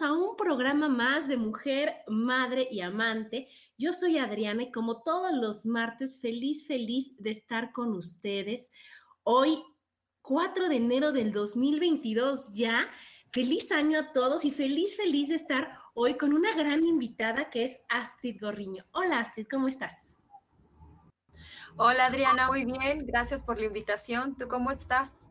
[0.00, 3.48] A un programa más de Mujer, Madre y Amante.
[3.76, 8.70] Yo soy Adriana y como todos los martes, feliz, feliz de estar con ustedes.
[9.24, 9.60] Hoy,
[10.22, 12.86] 4 de enero del 2022 ya.
[13.32, 17.64] Feliz año a todos y feliz, feliz de estar hoy con una gran invitada que
[17.64, 18.84] es Astrid Gorriño.
[18.92, 20.16] Hola Astrid, ¿cómo estás?
[21.76, 23.04] Hola Adriana, muy bien.
[23.04, 24.36] Gracias por la invitación.
[24.38, 25.21] ¿Tú cómo estás?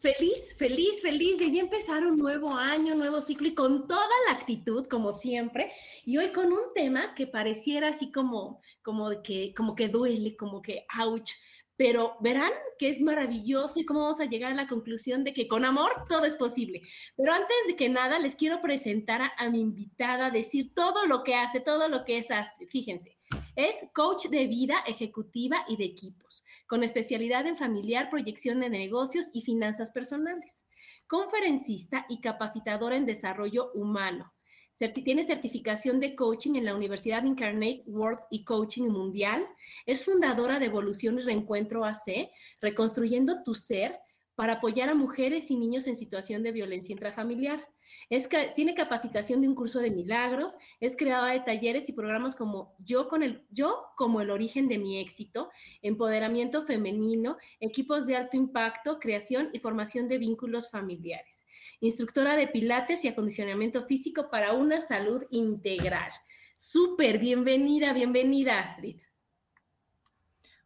[0.00, 4.32] Feliz, feliz, feliz de ya empezar un nuevo año, nuevo ciclo y con toda la
[4.32, 5.70] actitud, como siempre.
[6.06, 10.62] Y hoy con un tema que pareciera así como, como que, como que duele, como
[10.62, 11.32] que ouch.
[11.76, 15.46] Pero verán que es maravilloso y cómo vamos a llegar a la conclusión de que
[15.46, 16.80] con amor todo es posible.
[17.14, 21.22] Pero antes de que nada, les quiero presentar a, a mi invitada, decir todo lo
[21.24, 22.68] que hace, todo lo que es Astrid.
[22.70, 23.18] Fíjense,
[23.56, 29.26] es coach de vida ejecutiva y de equipos, con especialidad en familiar, proyección de negocios
[29.32, 30.64] y finanzas personales.
[31.06, 34.32] Conferencista y capacitadora en desarrollo humano.
[34.88, 39.46] Tiene certificación de coaching en la Universidad Incarnate World y Coaching Mundial.
[39.84, 42.30] Es fundadora de Evolución y Reencuentro AC,
[42.62, 43.98] Reconstruyendo tu Ser,
[44.34, 47.68] para apoyar a mujeres y niños en situación de violencia intrafamiliar
[48.54, 53.08] tiene capacitación de un curso de milagros, es creadora de talleres y programas como Yo,
[53.08, 55.50] con el, Yo como el origen de mi éxito,
[55.82, 61.46] empoderamiento femenino, equipos de alto impacto, creación y formación de vínculos familiares.
[61.80, 66.10] Instructora de pilates y acondicionamiento físico para una salud integral.
[66.56, 68.96] Súper, bienvenida, bienvenida Astrid.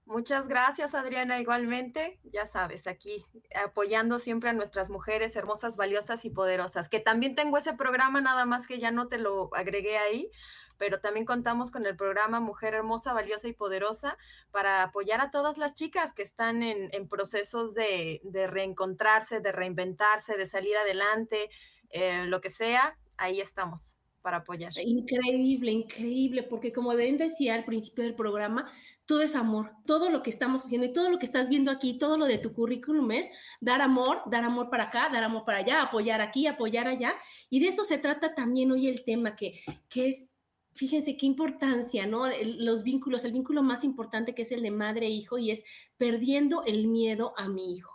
[0.06, 1.40] Muchas gracias, Adriana.
[1.40, 7.34] Igualmente, ya sabes, aquí apoyando siempre a nuestras mujeres hermosas, valiosas y poderosas, que también
[7.34, 10.30] tengo ese programa, nada más que ya no te lo agregué ahí,
[10.76, 14.18] pero también contamos con el programa Mujer Hermosa, Valiosa y Poderosa
[14.50, 18.20] para apoyar a todas las chicas que están en, procesos de,
[18.50, 21.48] reencontrarse, de reinventarse, de salir adelante,
[21.90, 24.72] eh, lo que sea, ahí estamos para apoyar.
[24.82, 28.72] Increíble, increíble, porque como bien decía al principio del programa,
[29.06, 31.98] todo es amor, todo lo que estamos haciendo y todo lo que estás viendo aquí,
[31.98, 33.28] todo lo de tu currículum es
[33.60, 37.14] dar amor, dar amor para acá, dar amor para allá, apoyar aquí, apoyar allá.
[37.50, 40.30] Y de eso se trata también hoy el tema, que, que es,
[40.74, 42.26] fíjense qué importancia, ¿no?
[42.42, 45.64] los vínculos, el vínculo más importante que es el de madre e y es
[45.98, 47.92] perdiendo el miedo a mi hijo.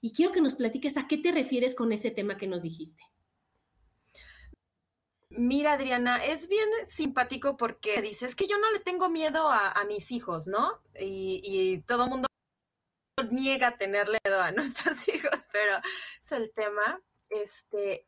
[0.00, 3.02] Y quiero que nos platiques a qué te refieres con ese tema que nos dijiste.
[5.36, 9.84] Mira, Adriana, es bien simpático porque dice, es que yo no le tengo miedo a,
[9.86, 10.82] mis hijos, ¿no?
[10.98, 12.28] Y, y todo mundo
[13.30, 15.78] niega tenerle miedo a nuestros hijos, pero
[16.20, 17.00] es el tema.
[17.28, 18.06] Este,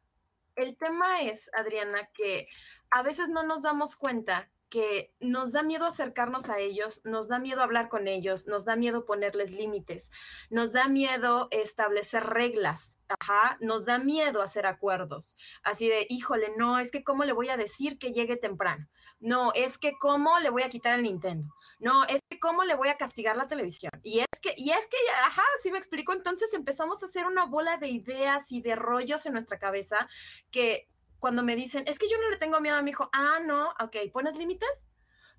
[0.56, 2.48] el tema es, Adriana, que
[2.90, 7.38] a veces no nos damos cuenta que nos da miedo acercarnos a ellos, nos da
[7.38, 10.10] miedo hablar con ellos, nos da miedo ponerles límites,
[10.50, 15.36] nos da miedo establecer reglas, ajá, nos da miedo hacer acuerdos.
[15.62, 18.88] Así de, híjole, no, es que cómo le voy a decir que llegue temprano.
[19.20, 21.54] No, es que cómo le voy a quitar el Nintendo.
[21.78, 23.92] No, es que cómo le voy a castigar la televisión.
[24.02, 26.12] Y es que, y es que, ajá, sí me explico.
[26.12, 30.08] Entonces empezamos a hacer una bola de ideas y de rollos en nuestra cabeza
[30.50, 30.88] que
[31.24, 33.70] cuando me dicen, es que yo no le tengo miedo a mi hijo, ah, no,
[33.80, 34.86] ok, ¿pones límites?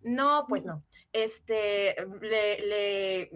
[0.02, 0.82] No, pues no.
[1.14, 3.30] Este, le,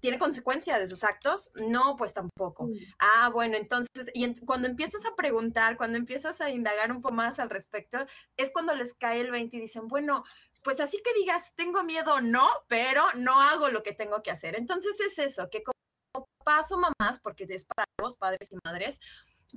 [0.00, 1.50] ¿Tiene consecuencia de sus actos?
[1.56, 2.68] No, pues tampoco.
[3.00, 7.40] Ah, bueno, entonces, y cuando empiezas a preguntar, cuando empiezas a indagar un poco más
[7.40, 7.98] al respecto,
[8.36, 10.22] es cuando les cae el 20 y dicen, bueno,
[10.62, 14.54] pues así que digas, tengo miedo, no, pero no hago lo que tengo que hacer.
[14.54, 19.00] Entonces es eso, que como paso mamás, porque es para los padres y madres,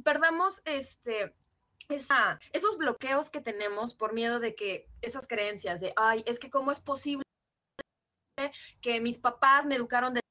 [0.04, 1.36] perdamos este
[2.54, 6.72] esos bloqueos que tenemos por miedo de que esas creencias de, ay, es que cómo
[6.72, 7.24] es posible
[8.82, 10.22] que mis papás me educaron de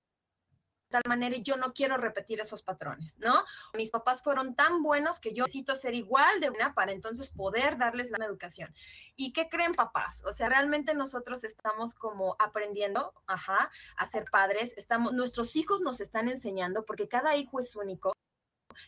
[0.91, 3.45] tal manera y yo no quiero repetir esos patrones, ¿no?
[3.75, 7.79] Mis papás fueron tan buenos que yo necesito ser igual de buena para entonces poder
[7.79, 8.75] darles la educación.
[9.15, 10.25] ¿Y qué creen papás?
[10.27, 16.01] O sea, realmente nosotros estamos como aprendiendo, ajá, a ser padres, estamos, nuestros hijos nos
[16.01, 18.13] están enseñando porque cada hijo es único,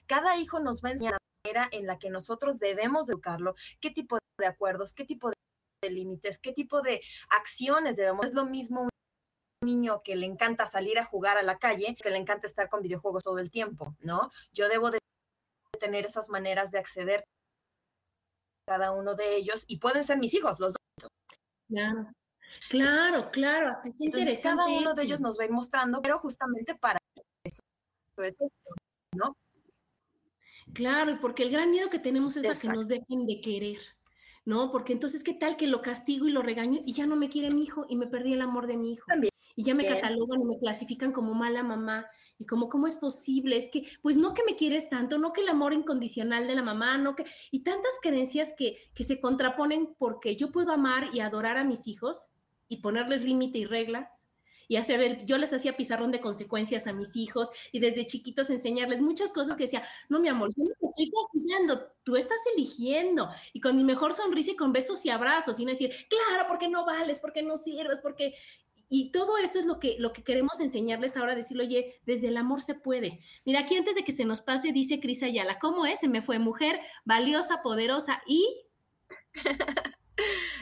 [0.06, 4.46] cada hijo nos va la manera en la que nosotros debemos educarlo, qué tipo de
[4.46, 8.26] acuerdos, qué tipo de límites, qué tipo de acciones debemos.
[8.26, 8.88] Es lo mismo
[9.64, 12.82] niño que le encanta salir a jugar a la calle, que le encanta estar con
[12.82, 14.30] videojuegos todo el tiempo, ¿no?
[14.52, 14.98] Yo debo de
[15.78, 20.58] tener esas maneras de acceder a cada uno de ellos y pueden ser mis hijos,
[20.60, 21.08] los dos.
[21.68, 22.12] Claro,
[22.68, 23.68] claro, claro.
[23.68, 26.98] Hasta Entonces, cada uno de ellos nos va a ir mostrando, pero justamente para
[27.44, 27.62] eso,
[28.18, 28.74] es esto,
[29.16, 29.34] ¿no?
[30.72, 33.78] Claro, y porque el gran miedo que tenemos es a que nos dejen de querer.
[34.44, 34.70] ¿no?
[34.72, 37.50] Porque entonces, ¿qué tal que lo castigo y lo regaño y ya no me quiere
[37.54, 39.04] mi hijo y me perdí el amor de mi hijo?
[39.06, 42.06] También y ya me catalogan y me clasifican como mala mamá
[42.38, 45.42] y como cómo es posible, es que pues no que me quieres tanto, no que
[45.42, 49.94] el amor incondicional de la mamá, no que y tantas creencias que que se contraponen
[49.98, 52.28] porque yo puedo amar y adorar a mis hijos
[52.68, 54.28] y ponerles límite y reglas
[54.72, 58.48] y hacer el, yo les hacía pizarrón de consecuencias a mis hijos y desde chiquitos
[58.48, 62.38] enseñarles muchas cosas que decía, no mi amor, yo no te estoy castigando, tú estás
[62.56, 66.46] eligiendo y con mi mejor sonrisa y con besos y abrazos y no decir, claro,
[66.48, 68.34] porque no vales, porque no sirves, porque
[68.88, 72.38] y todo eso es lo que, lo que queremos enseñarles ahora, decirle, oye, desde el
[72.38, 73.20] amor se puede.
[73.44, 76.00] Mira, aquí antes de que se nos pase, dice Cris Ayala, ¿cómo es?
[76.00, 78.64] Se me fue mujer, valiosa, poderosa y...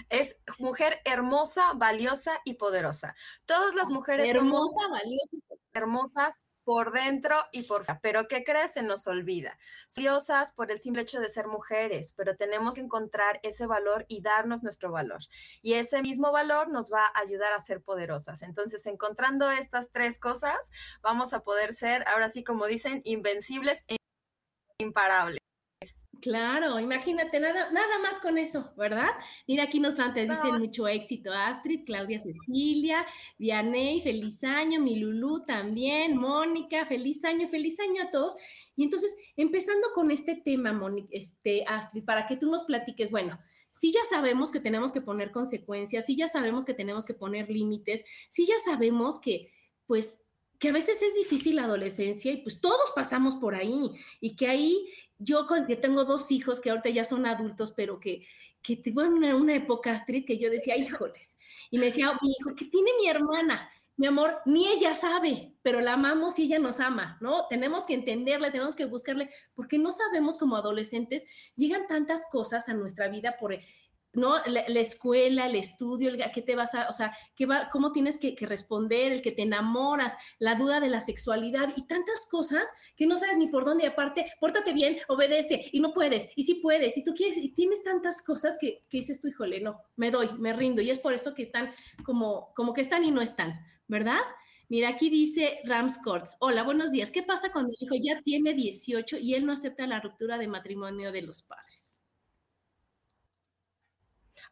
[0.09, 3.15] es mujer hermosa, valiosa y poderosa.
[3.45, 5.37] Todas las mujeres hermosa, valiosa,
[5.73, 8.01] hermosas, por dentro y por fuera.
[8.01, 8.73] Pero ¿qué crees?
[8.73, 9.59] Se nos olvida.
[9.97, 14.21] Diosas por el simple hecho de ser mujeres, pero tenemos que encontrar ese valor y
[14.21, 15.21] darnos nuestro valor.
[15.62, 18.43] Y ese mismo valor nos va a ayudar a ser poderosas.
[18.43, 20.71] Entonces, encontrando estas tres cosas,
[21.03, 23.97] vamos a poder ser, ahora sí como dicen, invencibles e
[24.79, 25.41] imparables.
[26.20, 29.11] Claro, imagínate, nada, nada más con eso, ¿verdad?
[29.46, 33.06] Mira, aquí nos te dicen mucho éxito Astrid, Claudia Cecilia,
[33.38, 38.37] Vianey, feliz año, mi Lulú también, Mónica, feliz año, feliz año a todos.
[38.76, 43.38] Y entonces, empezando con este tema, Mónica, este, Astrid, para que tú nos platiques, bueno,
[43.73, 47.49] sí ya sabemos que tenemos que poner consecuencias, sí ya sabemos que tenemos que poner
[47.49, 49.52] límites, sí ya sabemos que,
[49.87, 50.23] pues,
[50.61, 54.47] que a veces es difícil la adolescencia y pues todos pasamos por ahí y que
[54.47, 54.87] ahí
[55.19, 55.47] yo
[55.81, 58.27] tengo dos hijos que ahorita ya son adultos, pero que,
[58.62, 61.39] que tuve una, una época, Astrid, que yo decía, híjoles,
[61.71, 63.71] y me decía, mi hijo, ¿qué tiene mi hermana?
[63.97, 67.47] Mi amor, ni ella sabe, pero la amamos y ella nos ama, ¿no?
[67.49, 71.25] Tenemos que entenderle, tenemos que buscarle, porque no sabemos como adolescentes,
[71.57, 73.55] llegan tantas cosas a nuestra vida por
[74.12, 74.37] ¿no?
[74.47, 78.19] La, escuela, el estudio, el qué te vas a, o sea, qué va, cómo tienes
[78.19, 83.07] que, responder, el que te enamoras, la duda de la sexualidad y tantas cosas que
[83.07, 83.85] no sabes ni por dónde.
[83.85, 87.51] Y aparte, pórtate bien, obedece y no puedes, y sí puedes, y tú quieres, y
[87.51, 90.83] tienes tantas cosas que, que dices tú, híjole, no, me doy, me rindo.
[90.83, 91.71] Y es por eso que están
[92.05, 94.21] como, como que están y no están, ¿verdad?
[94.69, 96.37] Mira, aquí dice Rams Courts.
[96.39, 97.11] Hola, buenos días.
[97.11, 100.47] ¿Qué pasa cuando el hijo ya tiene 18 y él no acepta la ruptura de
[100.47, 102.01] matrimonio de los padres?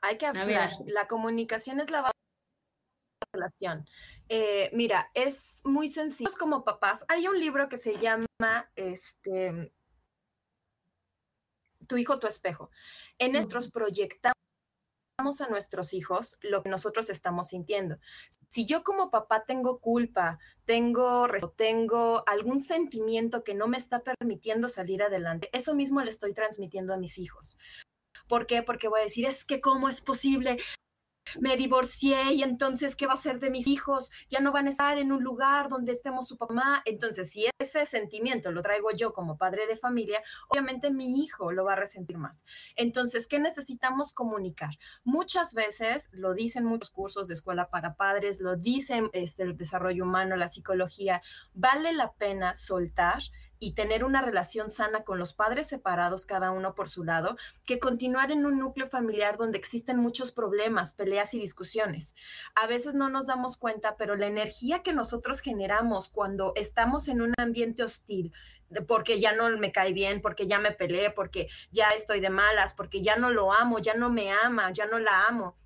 [0.01, 0.71] Hay que hablar.
[0.87, 2.11] La comunicación es la
[3.33, 3.87] relación.
[4.29, 6.31] Eh, mira, es muy sencillo.
[6.39, 8.27] Como papás, hay un libro que se llama
[8.77, 9.73] este,
[11.87, 12.71] Tu hijo, tu espejo.
[13.19, 14.35] En nuestros proyectamos
[15.41, 17.99] a nuestros hijos lo que nosotros estamos sintiendo.
[18.49, 21.27] Si yo como papá tengo culpa, tengo,
[21.57, 26.95] tengo algún sentimiento que no me está permitiendo salir adelante, eso mismo le estoy transmitiendo
[26.95, 27.59] a mis hijos.
[28.29, 28.63] ¿Por qué?
[28.63, 30.59] Porque voy a decir, es que cómo es posible,
[31.41, 34.11] me divorcié y entonces, ¿qué va a ser de mis hijos?
[34.29, 36.83] Ya no van a estar en un lugar donde estemos su mamá.
[36.85, 41.65] Entonces, si ese sentimiento lo traigo yo como padre de familia, obviamente mi hijo lo
[41.65, 42.45] va a resentir más.
[42.77, 44.79] Entonces, ¿qué necesitamos comunicar?
[45.05, 50.05] Muchas veces, lo dicen muchos cursos de escuela para padres, lo dicen este, el desarrollo
[50.05, 51.21] humano, la psicología,
[51.53, 53.23] vale la pena soltar
[53.61, 57.79] y tener una relación sana con los padres separados, cada uno por su lado, que
[57.79, 62.15] continuar en un núcleo familiar donde existen muchos problemas, peleas y discusiones.
[62.55, 67.21] A veces no nos damos cuenta, pero la energía que nosotros generamos cuando estamos en
[67.21, 68.33] un ambiente hostil,
[68.87, 72.75] porque ya no me cae bien, porque ya me peleé, porque ya estoy de malas,
[72.75, 75.57] porque ya no lo amo, ya no me ama, ya no la amo,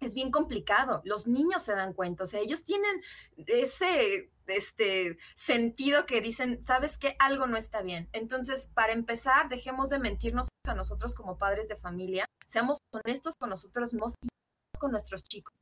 [0.00, 1.02] es bien complicado.
[1.04, 3.02] Los niños se dan cuenta, o sea, ellos tienen
[3.46, 8.08] ese este sentido que dicen, sabes que algo no está bien.
[8.12, 13.50] Entonces, para empezar, dejemos de mentirnos a nosotros como padres de familia, seamos honestos con
[13.50, 14.28] nosotros mismos y
[14.78, 15.54] con nuestros chicos.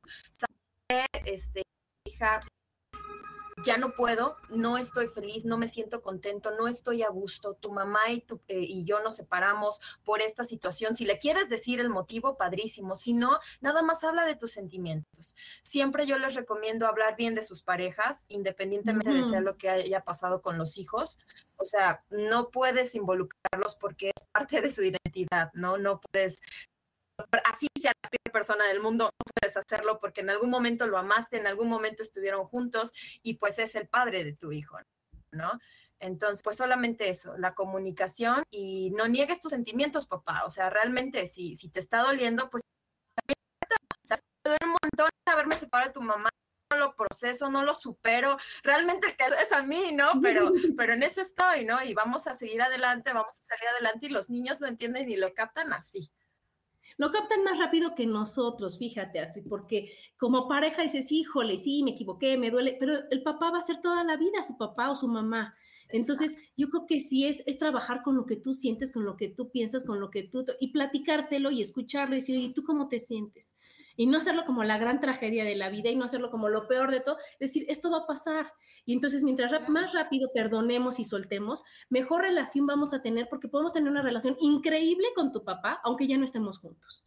[1.25, 1.63] Este,
[2.05, 2.39] hija,
[3.63, 7.71] ya no puedo, no estoy feliz, no me siento contento, no estoy a gusto, tu
[7.71, 10.95] mamá y, tu, eh, y yo nos separamos por esta situación.
[10.95, 12.95] Si le quieres decir el motivo, padrísimo.
[12.95, 15.35] Si no, nada más habla de tus sentimientos.
[15.61, 20.03] Siempre yo les recomiendo hablar bien de sus parejas, independientemente de sea lo que haya
[20.03, 21.19] pasado con los hijos.
[21.57, 25.77] O sea, no puedes involucrarlos porque es parte de su identidad, ¿no?
[25.77, 26.39] No puedes
[27.45, 30.97] así sea la peor persona del mundo, no puedes hacerlo porque en algún momento lo
[30.97, 32.93] amaste, en algún momento estuvieron juntos
[33.23, 34.77] y pues es el padre de tu hijo,
[35.31, 35.59] ¿no?
[35.99, 40.43] Entonces, pues solamente eso, la comunicación y no niegues tus sentimientos, papá.
[40.45, 42.63] O sea, realmente si, si te está doliendo, pues
[43.23, 46.29] o sea, me duele un montón haberme separado de tu mamá,
[46.71, 50.21] no lo proceso, no lo supero, realmente el es a mí, ¿no?
[50.21, 51.83] Pero, pero en eso estoy, ¿no?
[51.83, 55.17] Y vamos a seguir adelante, vamos a salir adelante y los niños lo entienden y
[55.17, 56.11] lo captan así
[56.97, 61.91] lo captan más rápido que nosotros, fíjate, Astrid, porque como pareja dices, híjole, sí, me
[61.91, 64.95] equivoqué, me duele, pero el papá va a ser toda la vida su papá o
[64.95, 65.55] su mamá.
[65.89, 69.15] Entonces, yo creo que sí es, es trabajar con lo que tú sientes, con lo
[69.15, 72.63] que tú piensas, con lo que tú, y platicárselo y escucharlo y decir, ¿y tú
[72.63, 73.53] cómo te sientes?
[73.97, 76.67] Y no hacerlo como la gran tragedia de la vida y no hacerlo como lo
[76.67, 78.53] peor de todo, decir, esto va a pasar.
[78.85, 83.73] Y entonces, mientras más rápido perdonemos y soltemos, mejor relación vamos a tener porque podemos
[83.73, 87.03] tener una relación increíble con tu papá, aunque ya no estemos juntos.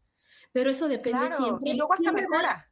[0.52, 1.70] Pero eso depende siempre.
[1.70, 2.66] Y luego hasta mejora.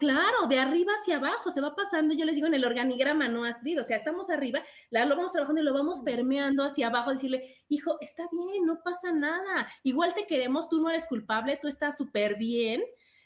[0.00, 3.44] Claro, de arriba hacia abajo, se va pasando, yo les digo en el organigrama, no
[3.44, 7.54] Astrid, o sea, estamos arriba, lo vamos trabajando y lo vamos permeando hacia abajo, decirle,
[7.68, 11.98] hijo, está bien, no pasa nada, igual te queremos, tú no eres culpable, tú estás
[11.98, 12.82] súper bien,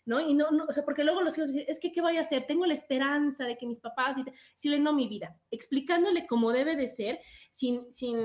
[0.06, 0.20] ¿no?
[0.20, 2.20] Y no, no, o sea, porque luego los hijos dicen, es que, ¿qué voy a
[2.20, 2.46] hacer?
[2.46, 6.76] Tengo la esperanza de que mis papás, y decirle, no, mi vida, explicándole cómo debe
[6.76, 7.20] de ser,
[7.50, 8.16] sin, sin,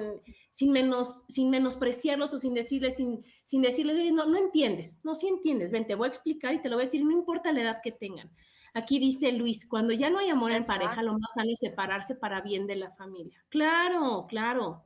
[0.51, 5.27] sin, menos, sin menospreciarlos o sin decirle, sin, sin decirle, no, no entiendes, no, sí
[5.27, 7.61] entiendes, ven, te voy a explicar y te lo voy a decir, no importa la
[7.61, 8.31] edad que tengan.
[8.73, 12.15] Aquí dice Luis, cuando ya no hay amor en pareja, lo más sano es separarse
[12.15, 13.43] para bien de la familia.
[13.49, 14.85] Claro, claro.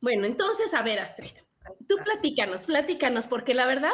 [0.00, 1.32] Bueno, entonces, a ver, Astrid,
[1.88, 3.92] tú platícanos, platícanos, porque la verdad,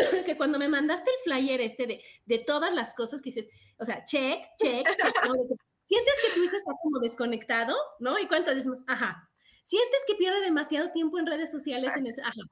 [0.26, 3.84] que cuando me mandaste el flyer este de, de todas las cosas que dices, o
[3.84, 5.14] sea, check, check, check,
[5.84, 8.18] sientes que tu hijo está como desconectado, ¿no?
[8.18, 9.28] Y cuántas decimos, ajá.
[9.64, 12.42] Sientes que pierde demasiado tiempo en redes sociales, en eso, ajá.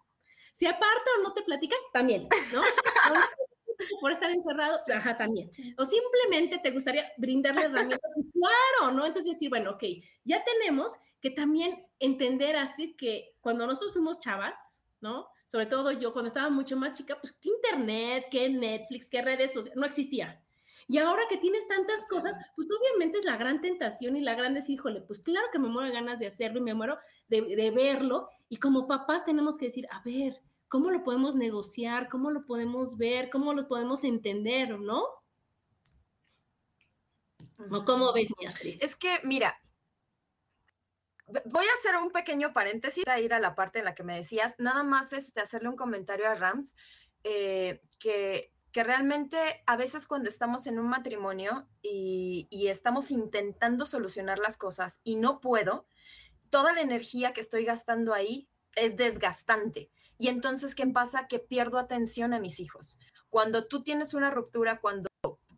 [0.53, 2.63] Se aparta o no te platica, también, ¿no?
[4.01, 5.51] por estar encerrado, pues, ajá, también.
[5.77, 9.07] O simplemente te gustaría brindarle herramientas, claro, ¿no?
[9.07, 9.85] Entonces decir, bueno, ok,
[10.25, 15.29] ya tenemos que también entender, Astrid, que cuando nosotros fuimos chavas, ¿no?
[15.49, 19.55] Sobre todo yo cuando estaba mucho más chica, pues qué internet, qué Netflix, qué redes
[19.55, 20.45] sociales, no existía.
[20.87, 24.53] Y ahora que tienes tantas cosas, pues obviamente es la gran tentación y la gran
[24.53, 27.41] decir, híjole, pues claro que me muero de ganas de hacerlo y me muero de,
[27.41, 28.29] de verlo.
[28.51, 30.39] Y como papás tenemos que decir, a ver,
[30.69, 32.11] ¿cómo lo podemos negociar?
[32.11, 33.31] ¿Cómo lo podemos ver?
[33.31, 34.79] ¿Cómo lo podemos entender?
[34.79, 35.03] ¿No?
[37.87, 38.77] ¿Cómo ves, mi Astrid?
[38.83, 39.59] Es que, mira,
[41.45, 44.17] voy a hacer un pequeño paréntesis, a ir a la parte en la que me
[44.17, 46.77] decías, nada más este, hacerle un comentario a Rams,
[47.25, 53.87] eh, que, que, realmente a veces cuando estamos en un matrimonio y, y, estamos intentando
[53.87, 55.87] solucionar las cosas y no puedo,
[56.51, 59.91] toda la energía que estoy gastando ahí es desgastante.
[60.17, 61.29] Y entonces, ¿qué pasa?
[61.29, 62.99] Que pierdo atención a mis hijos.
[63.31, 65.09] Cuando tú tienes una ruptura, cuando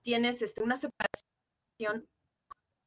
[0.03, 2.09] tienes este, una separación,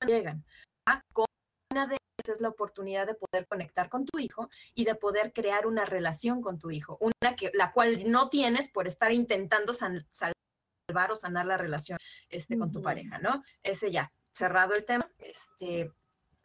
[0.06, 0.46] llegan.
[0.86, 1.02] ¿ah?
[1.13, 1.25] Con
[1.72, 5.67] una de es la oportunidad de poder conectar con tu hijo y de poder crear
[5.67, 10.34] una relación con tu hijo, una que la cual no tienes por estar intentando salvar
[11.12, 11.98] o sanar la relación
[12.29, 13.43] este, con tu pareja, ¿no?
[13.63, 15.91] Ese ya, cerrado el tema, este,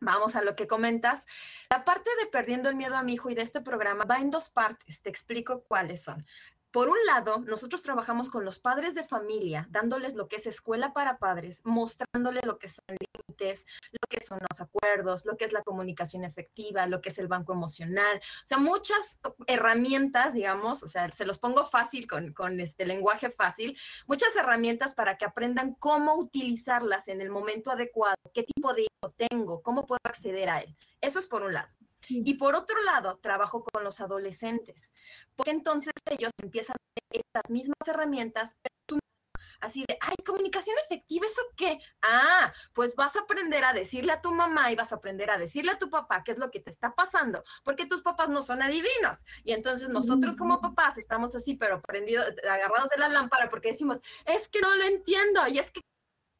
[0.00, 1.26] Vamos a lo que comentas.
[1.70, 4.30] La parte de perdiendo el miedo a mi hijo y de este programa va en
[4.30, 5.00] dos partes.
[5.02, 6.24] Te explico cuáles son.
[6.70, 10.92] Por un lado, nosotros trabajamos con los padres de familia, dándoles lo que es escuela
[10.92, 15.52] para padres, mostrándoles lo que son límites, lo que son los acuerdos, lo que es
[15.54, 20.88] la comunicación efectiva, lo que es el banco emocional, o sea, muchas herramientas, digamos, o
[20.88, 25.74] sea, se los pongo fácil con, con este lenguaje fácil, muchas herramientas para que aprendan
[25.74, 30.60] cómo utilizarlas en el momento adecuado, qué tipo de hijo tengo, cómo puedo acceder a
[30.60, 30.76] él.
[31.00, 31.77] Eso es por un lado.
[32.08, 34.92] Y por otro lado, trabajo con los adolescentes,
[35.36, 36.76] porque entonces ellos empiezan
[37.10, 38.56] estas mismas herramientas,
[39.60, 41.80] así de, ay, comunicación efectiva, ¿eso qué?
[42.02, 45.38] Ah, pues vas a aprender a decirle a tu mamá y vas a aprender a
[45.38, 48.42] decirle a tu papá qué es lo que te está pasando, porque tus papás no
[48.42, 49.24] son adivinos.
[49.44, 54.00] Y entonces nosotros como papás estamos así, pero prendidos, agarrados de la lámpara, porque decimos,
[54.24, 55.80] es que no lo entiendo, y es que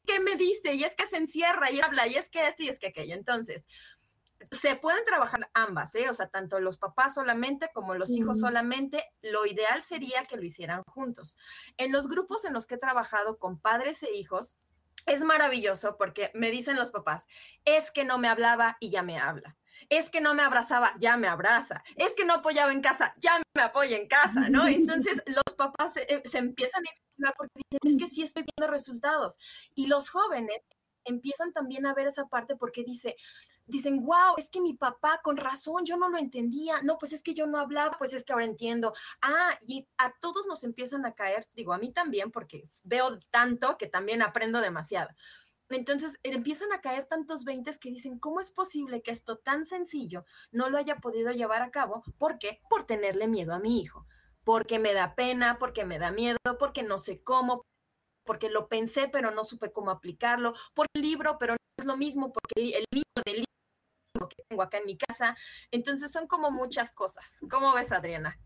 [0.06, 2.70] que me dice, y es que se encierra y habla, y es que esto y
[2.70, 3.14] es que aquello.
[3.14, 3.66] Entonces,
[4.50, 6.08] se pueden trabajar ambas, ¿eh?
[6.08, 9.04] O sea, tanto los papás solamente como los hijos solamente.
[9.22, 11.36] Lo ideal sería que lo hicieran juntos.
[11.76, 14.56] En los grupos en los que he trabajado con padres e hijos,
[15.06, 17.26] es maravilloso porque me dicen los papás,
[17.64, 19.56] es que no me hablaba y ya me habla.
[19.88, 21.82] Es que no me abrazaba, ya me abraza.
[21.96, 24.66] Es que no apoyaba en casa, ya me apoya en casa, ¿no?
[24.68, 26.84] Entonces los papás se, eh, empiezan
[27.26, 29.38] a porque dicen, es que sí estoy viendo resultados.
[29.74, 30.66] Y los jóvenes
[31.04, 33.16] empiezan también a ver esa parte porque dice,
[33.68, 36.82] dicen, wow, es que mi papá, con razón, yo no lo entendía.
[36.82, 38.92] No, pues es que yo no hablaba, pues es que ahora entiendo.
[39.22, 43.76] Ah, y a todos nos empiezan a caer, digo, a mí también, porque veo tanto
[43.78, 45.10] que también aprendo demasiado.
[45.70, 50.24] Entonces empiezan a caer tantos veintes que dicen, ¿cómo es posible que esto tan sencillo
[50.50, 52.02] no lo haya podido llevar a cabo?
[52.18, 52.60] ¿Por qué?
[52.70, 54.06] Por tenerle miedo a mi hijo,
[54.44, 57.66] porque me da pena, porque me da miedo, porque no sé cómo,
[58.24, 61.98] porque lo pensé pero no supe cómo aplicarlo, por el libro, pero no es lo
[61.98, 63.44] mismo, porque el libro del
[64.28, 65.36] que tengo acá en mi casa.
[65.70, 67.38] Entonces son como muchas cosas.
[67.50, 68.38] ¿Cómo ves, Adriana?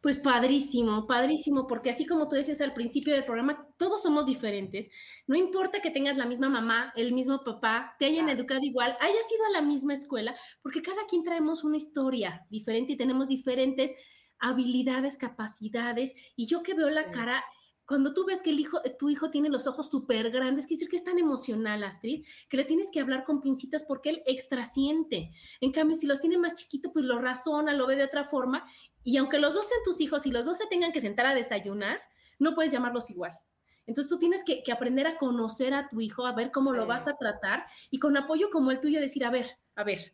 [0.00, 4.88] Pues padrísimo, padrísimo, porque así como tú decías al principio del programa, todos somos diferentes.
[5.26, 9.32] No importa que tengas la misma mamá, el mismo papá, te hayan educado igual, hayas
[9.32, 13.92] ido a la misma escuela, porque cada quien traemos una historia diferente y tenemos diferentes
[14.38, 16.14] habilidades, capacidades.
[16.36, 17.44] Y yo que veo la cara,
[17.88, 20.90] cuando tú ves que el hijo, tu hijo tiene los ojos súper grandes, quiere decir
[20.90, 25.30] que es tan emocional, Astrid, que le tienes que hablar con pincitas porque él extrasiente.
[25.62, 28.62] En cambio, si lo tiene más chiquito, pues lo razona, lo ve de otra forma.
[29.02, 31.34] Y aunque los dos sean tus hijos y los dos se tengan que sentar a
[31.34, 31.98] desayunar,
[32.38, 33.32] no puedes llamarlos igual.
[33.86, 37.08] Entonces tú tienes que, aprender a conocer a tu hijo, a ver cómo lo vas
[37.08, 40.12] a tratar y con apoyo como el tuyo decir, a ver, a ver,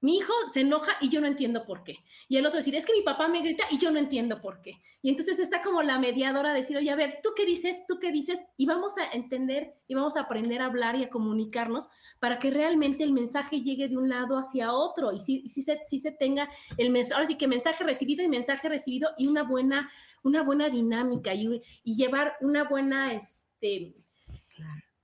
[0.00, 1.96] mi hijo se enoja y yo no entiendo por qué.
[2.28, 4.60] Y el otro decir, es que mi papá me grita y yo no entiendo por
[4.62, 4.80] qué.
[5.02, 7.78] Y entonces está como la mediadora decir, oye, a ver, ¿tú qué dices?
[7.88, 8.40] ¿Tú qué dices?
[8.56, 11.88] Y vamos a entender y vamos a aprender a hablar y a comunicarnos
[12.20, 16.48] para que realmente el mensaje llegue de un lado hacia otro y si, se, tenga
[16.76, 19.90] el mensaje, ahora sí que mensaje recibido y mensaje recibido y una buena,
[20.22, 23.94] una buena dinámica y, y llevar una buena, este,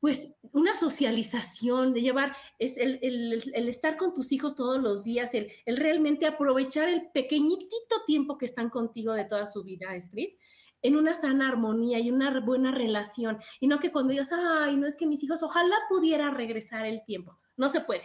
[0.04, 5.50] pues una socialización, de llevar, es el, estar con tus hijos todos los días, el,
[5.66, 10.34] realmente aprovechar el pequeñitito tiempo que están contigo de toda su vida, Street,
[10.82, 13.38] en una sana armonía y una buena relación.
[13.60, 17.02] Y no que cuando digas, ay, no es que mis hijos, ojalá pudiera regresar el
[17.06, 17.38] tiempo.
[17.56, 18.04] No se puede.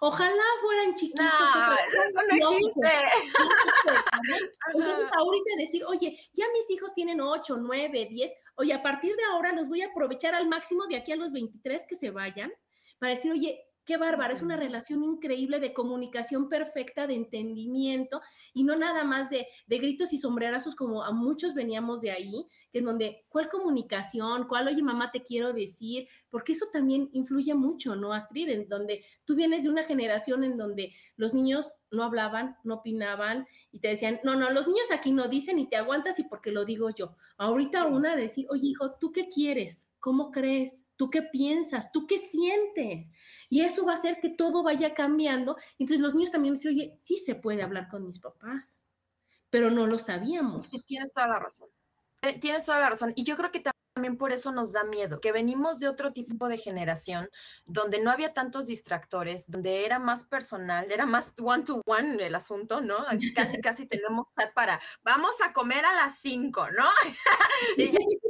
[0.00, 1.24] Ojalá fueran chiquitos.
[1.24, 2.80] No, eso no existe.
[4.74, 9.24] Entonces, ahorita decir, oye, ya mis hijos tienen 8, 9, 10, oye, a partir de
[9.24, 12.52] ahora los voy a aprovechar al máximo de aquí a los 23 que se vayan,
[12.98, 18.20] para decir, oye, Qué bárbaro, es una relación increíble de comunicación perfecta, de entendimiento
[18.52, 22.48] y no nada más de, de, gritos y sombrerazos como a muchos veníamos de ahí,
[22.72, 24.48] que en donde, ¿cuál comunicación?
[24.48, 26.08] ¿Cuál, oye, mamá, te quiero decir?
[26.30, 28.48] Porque eso también influye mucho, ¿no, Astrid?
[28.48, 33.46] En donde tú vienes de una generación en donde los niños no hablaban, no opinaban
[33.70, 36.50] y te decían, no, no, los niños aquí no dicen y te aguantas y porque
[36.50, 37.14] lo digo yo.
[37.38, 39.92] Ahorita una decir, oye, hijo, ¿tú qué quieres?
[40.00, 40.85] ¿Cómo crees?
[40.96, 41.92] ¿Tú qué piensas?
[41.92, 43.10] ¿Tú qué sientes?
[43.48, 45.56] Y eso va a hacer que todo vaya cambiando.
[45.78, 48.82] Entonces los niños también dicen, oye, sí se puede hablar con mis papás,
[49.50, 50.70] pero no lo sabíamos.
[50.86, 51.68] tienes toda la razón.
[52.22, 53.12] Eh, tienes toda la razón.
[53.14, 53.62] Y yo creo que
[53.96, 57.30] también por eso nos da miedo, que venimos de otro tipo de generación,
[57.64, 62.34] donde no había tantos distractores, donde era más personal, era más one to one el
[62.34, 62.96] asunto, ¿no?
[63.34, 66.84] Casi, casi tenemos para, vamos a comer a las cinco, ¿no?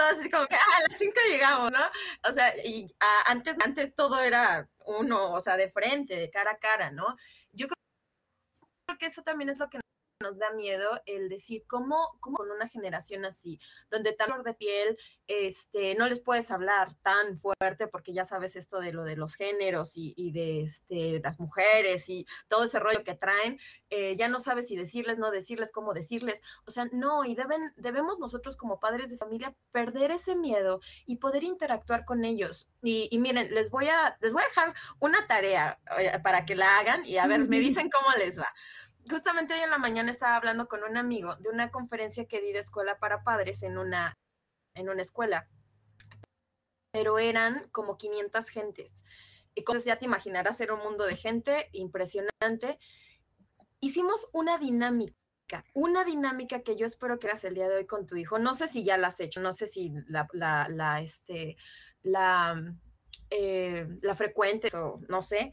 [0.00, 2.28] todo así como que ah, a las 5 llegamos, ¿no?
[2.28, 2.86] O sea, y
[3.26, 7.16] antes, antes todo era uno, o sea, de frente, de cara a cara, ¿no?
[7.52, 9.80] Yo creo que eso también es lo que
[10.20, 13.58] nos da miedo el decir cómo, cómo con una generación así,
[13.90, 18.54] donde tan flor de piel, este, no les puedes hablar tan fuerte porque ya sabes
[18.54, 23.02] esto de lo de los géneros y, de este, las mujeres y todo ese rollo
[23.02, 27.24] que traen, eh, ya no sabes si decirles, no decirles, cómo decirles, o sea, no,
[27.24, 32.24] y deben, debemos nosotros como padres de familia perder ese miedo y poder interactuar con
[32.24, 32.70] ellos.
[32.82, 36.56] Y, y miren, les voy, a, les voy a dejar una tarea eh, para que
[36.56, 38.52] la hagan y a ver, me dicen cómo les va
[39.08, 42.52] justamente hoy en la mañana estaba hablando con un amigo de una conferencia que di
[42.52, 44.18] de escuela para padres en una,
[44.74, 45.48] en una escuela,
[46.92, 49.04] pero eran como 500 gentes.
[49.54, 52.78] Entonces ya te imaginarás, era un mundo de gente impresionante.
[53.80, 58.06] Hicimos una dinámica, una dinámica que yo espero que hagas el día de hoy con
[58.06, 58.38] tu hijo.
[58.38, 61.56] No sé si ya la has hecho, no sé si la, la, este,
[62.02, 62.76] la,
[63.30, 65.52] eh, la frecuente o no sé,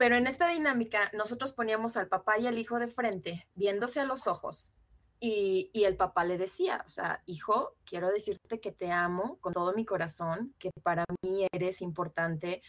[0.00, 4.06] pero en esta dinámica nosotros poníamos al papá y al hijo de frente, viéndose a
[4.06, 4.72] los ojos,
[5.20, 9.52] Y, y, el papá le decía, o sea, hijo, quiero decirte que te amo con
[9.52, 12.62] todo mi corazón, que para mí eres importante,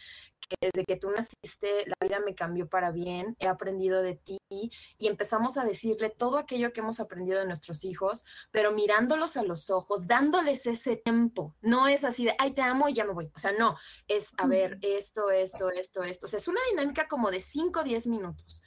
[0.60, 4.38] que desde que tú naciste la vida me cambió para bien, he aprendido de ti
[4.48, 9.42] y empezamos a decirle todo aquello que hemos aprendido de nuestros hijos, pero mirándolos a
[9.42, 11.54] los ojos, dándoles ese tiempo.
[11.62, 13.30] No es así de, ay, te amo y ya me voy.
[13.34, 13.76] O sea, no,
[14.08, 16.26] es, a ver, esto, esto, esto, esto.
[16.26, 18.62] O sea, es una dinámica como de 5 o 10 minutos.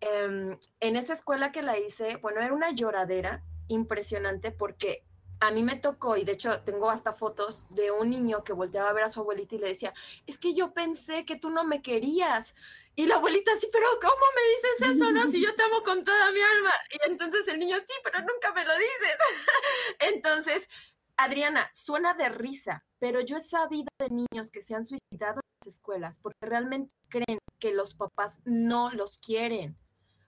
[0.00, 5.04] Em, en esa escuela que la hice, bueno, era una lloradera impresionante porque
[5.40, 8.90] a mí me tocó, y de hecho tengo hasta fotos de un niño que volteaba
[8.90, 9.92] a ver a su abuelita y le decía,
[10.26, 12.54] es que yo pensé que tú no me querías.
[12.96, 15.10] Y la abuelita así, pero ¿cómo me dices eso?
[15.10, 16.70] No, si yo te amo con toda mi alma.
[16.90, 19.18] Y entonces el niño, sí, pero nunca me lo dices.
[19.98, 20.68] entonces,
[21.16, 25.50] Adriana, suena de risa, pero yo he sabido de niños que se han suicidado en
[25.60, 29.76] las escuelas porque realmente creen que los papás no los quieren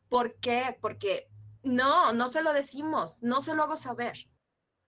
[0.08, 0.76] ¿Por qué?
[0.80, 1.28] Porque
[1.62, 4.28] no, no se lo decimos, no se lo hago saber.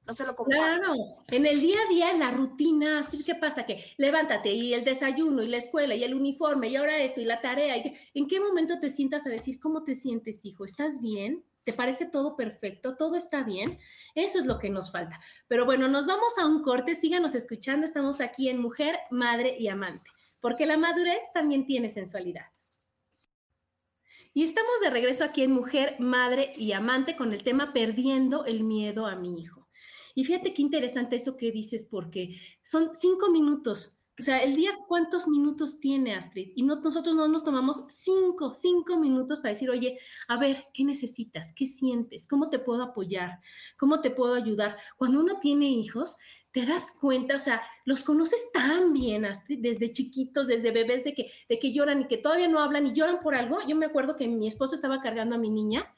[0.09, 0.65] No se lo comparto.
[0.65, 0.95] Claro,
[1.31, 3.67] en el día a día, en la rutina, ¿qué pasa?
[3.67, 7.27] Que levántate y el desayuno y la escuela y el uniforme y ahora esto y
[7.27, 7.77] la tarea.
[7.77, 10.65] Y ¿En qué momento te sientas a decir cómo te sientes, hijo?
[10.65, 11.45] ¿Estás bien?
[11.63, 12.97] ¿Te parece todo perfecto?
[12.97, 13.79] ¿Todo está bien?
[14.15, 15.21] Eso es lo que nos falta.
[15.47, 16.95] Pero bueno, nos vamos a un corte.
[16.95, 17.85] Síganos escuchando.
[17.85, 20.11] Estamos aquí en Mujer, Madre y Amante.
[20.41, 22.47] Porque la madurez también tiene sensualidad.
[24.33, 28.65] Y estamos de regreso aquí en Mujer, Madre y Amante con el tema Perdiendo el
[28.65, 29.58] miedo a mi hijo.
[30.15, 33.99] Y fíjate qué interesante eso que dices, porque son cinco minutos.
[34.19, 36.51] O sea, el día, ¿cuántos minutos tiene Astrid?
[36.57, 40.83] Y no, nosotros no nos tomamos cinco, cinco minutos para decir, oye, a ver, ¿qué
[40.85, 41.53] necesitas?
[41.53, 42.27] ¿Qué sientes?
[42.27, 43.39] ¿Cómo te puedo apoyar?
[43.77, 44.77] ¿Cómo te puedo ayudar?
[44.97, 46.17] Cuando uno tiene hijos,
[46.51, 51.15] te das cuenta, o sea, los conoces tan bien, Astrid, desde chiquitos, desde bebés, de
[51.15, 53.59] que, de que lloran y que todavía no hablan y lloran por algo.
[53.69, 55.95] Yo me acuerdo que mi esposo estaba cargando a mi niña,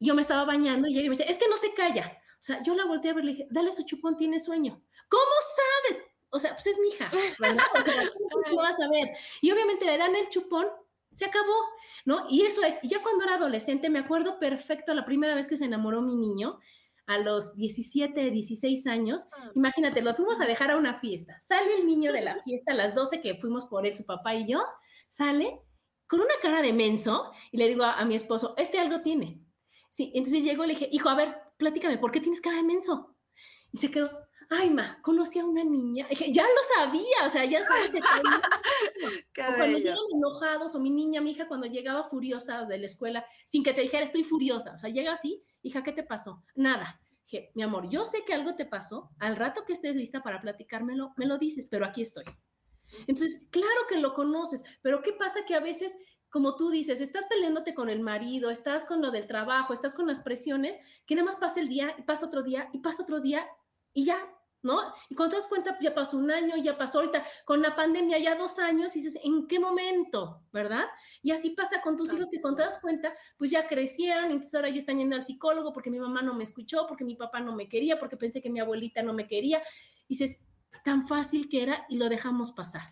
[0.00, 2.18] yo me estaba bañando y ella me dice, es que no se calla.
[2.38, 4.82] O sea, yo la volteé a ver y le dije, dale su chupón, tiene sueño.
[5.08, 6.04] ¿Cómo sabes?
[6.30, 7.64] O sea, pues es mi hija, ¿verdad?
[7.78, 7.94] O sea,
[8.32, 9.16] ¿cómo vas a ver?
[9.40, 10.66] Y obviamente le dan el chupón,
[11.12, 11.56] se acabó,
[12.04, 12.26] ¿no?
[12.28, 15.64] Y eso es, ya cuando era adolescente, me acuerdo perfecto la primera vez que se
[15.64, 16.58] enamoró mi niño,
[17.08, 19.50] a los 17, 16 años, ah.
[19.54, 21.40] imagínate, lo fuimos a dejar a una fiesta.
[21.40, 24.34] Sale el niño de la fiesta a las 12 que fuimos por él, su papá
[24.34, 24.62] y yo,
[25.08, 25.58] sale
[26.06, 29.42] con una cara de menso y le digo a, mi esposo, este algo tiene.
[29.90, 32.62] Sí, entonces llegó y le dije, hijo, a ver, platícame, ¿por qué tienes cara de
[32.62, 33.14] menso?
[33.72, 34.10] Y se quedó,
[34.48, 36.08] ay, ma, conocí a una niña.
[36.32, 37.92] Ya lo sabía, o sea, ya sabes.
[39.34, 43.62] cuando llegan enojados, o mi niña, mi hija, cuando llegaba furiosa de la escuela, sin
[43.62, 46.42] que te dijera, estoy furiosa, o sea, llega así, hija, ¿qué te pasó?
[46.54, 47.00] Nada.
[47.30, 50.40] Dije, mi amor, yo sé que algo te pasó, al rato que estés lista para
[50.40, 52.24] platicármelo, me lo dices, pero aquí estoy.
[53.06, 55.94] Entonces, claro que lo conoces, pero ¿qué pasa que a veces,
[56.30, 60.06] como tú dices, estás peleándote con el marido, estás con lo del trabajo, estás con
[60.06, 63.20] las presiones, que nada más pasa el día y pasa otro día y pasa otro
[63.20, 63.46] día
[63.92, 64.18] y ya
[64.62, 64.80] ¿no?
[65.08, 68.18] Y cuando te das cuenta, ya pasó un año, ya pasó ahorita con la pandemia,
[68.18, 70.42] ya dos años, y dices, ¿en qué momento?
[70.52, 70.84] ¿Verdad?
[71.22, 74.54] Y así pasa con tus hijos, y cuando te das cuenta, pues ya crecieron, entonces
[74.54, 77.40] ahora ya están yendo al psicólogo porque mi mamá no me escuchó, porque mi papá
[77.40, 79.62] no me quería, porque pensé que mi abuelita no me quería.
[80.08, 80.44] Y dices,
[80.84, 82.82] tan fácil que era y lo dejamos pasar.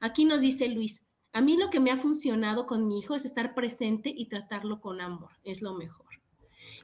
[0.00, 1.03] Aquí nos dice Luis,
[1.34, 4.80] a mí lo que me ha funcionado con mi hijo es estar presente y tratarlo
[4.80, 6.06] con amor, es lo mejor.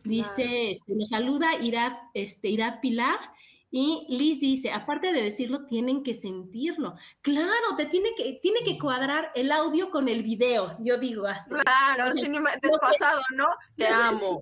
[0.04, 3.18] Dice, este, nos saluda Irad, este, Irad Pilar
[3.70, 6.96] y Liz dice, aparte de decirlo, tienen que sentirlo.
[7.22, 11.60] Claro, te tiene que, tiene que cuadrar el audio con el video, yo digo hasta.
[11.60, 12.32] Claro, sin
[12.62, 13.46] despasado, ¿no?
[13.76, 14.40] Te amo.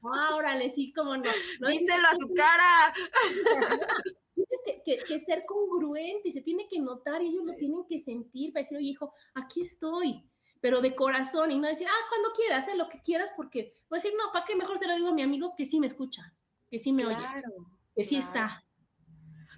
[0.00, 1.30] Órale, ah, sí, cómo no.
[1.68, 2.94] Díselo a tu cara.
[4.46, 7.98] Tienes que, que, ser congruente y se tiene que notar y ellos lo tienen que
[7.98, 10.24] sentir para decir, oye, hijo, aquí estoy
[10.60, 13.98] pero de corazón y no decir, ah, cuando quieras, haz lo que quieras, porque voy
[13.98, 15.86] a decir, no, para que mejor se lo digo a mi amigo que sí me
[15.86, 16.34] escucha
[16.70, 17.16] que sí me oye,
[17.94, 18.64] que sí está.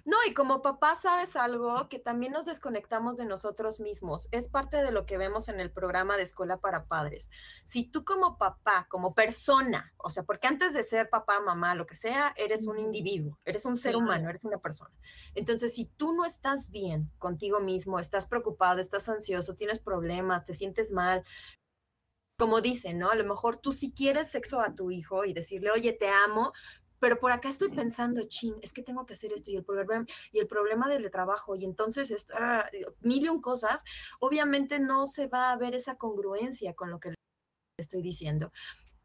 [0.05, 4.27] No, y como papá sabes algo, que también nos desconectamos de nosotros mismos.
[4.31, 7.29] Es parte de lo que vemos en el programa de Escuela para Padres.
[7.65, 11.85] Si tú como papá, como persona, o sea, porque antes de ser papá, mamá, lo
[11.85, 14.95] que sea, eres un individuo, eres un ser humano, eres una persona.
[15.35, 20.53] Entonces, si tú no estás bien contigo mismo, estás preocupado, estás ansioso, tienes problemas, te
[20.53, 21.23] sientes mal,
[22.41, 23.11] como dicen, ¿no?
[23.11, 26.53] A lo mejor tú si quieres sexo a tu hijo y decirle, oye, te amo,
[27.01, 30.05] pero por acá estoy pensando, chin, es que tengo que hacer esto y el problema,
[30.31, 33.83] y el problema del trabajo, y entonces esto, ah, mil y un cosas,
[34.19, 37.15] obviamente no se va a ver esa congruencia con lo que
[37.79, 38.51] estoy diciendo.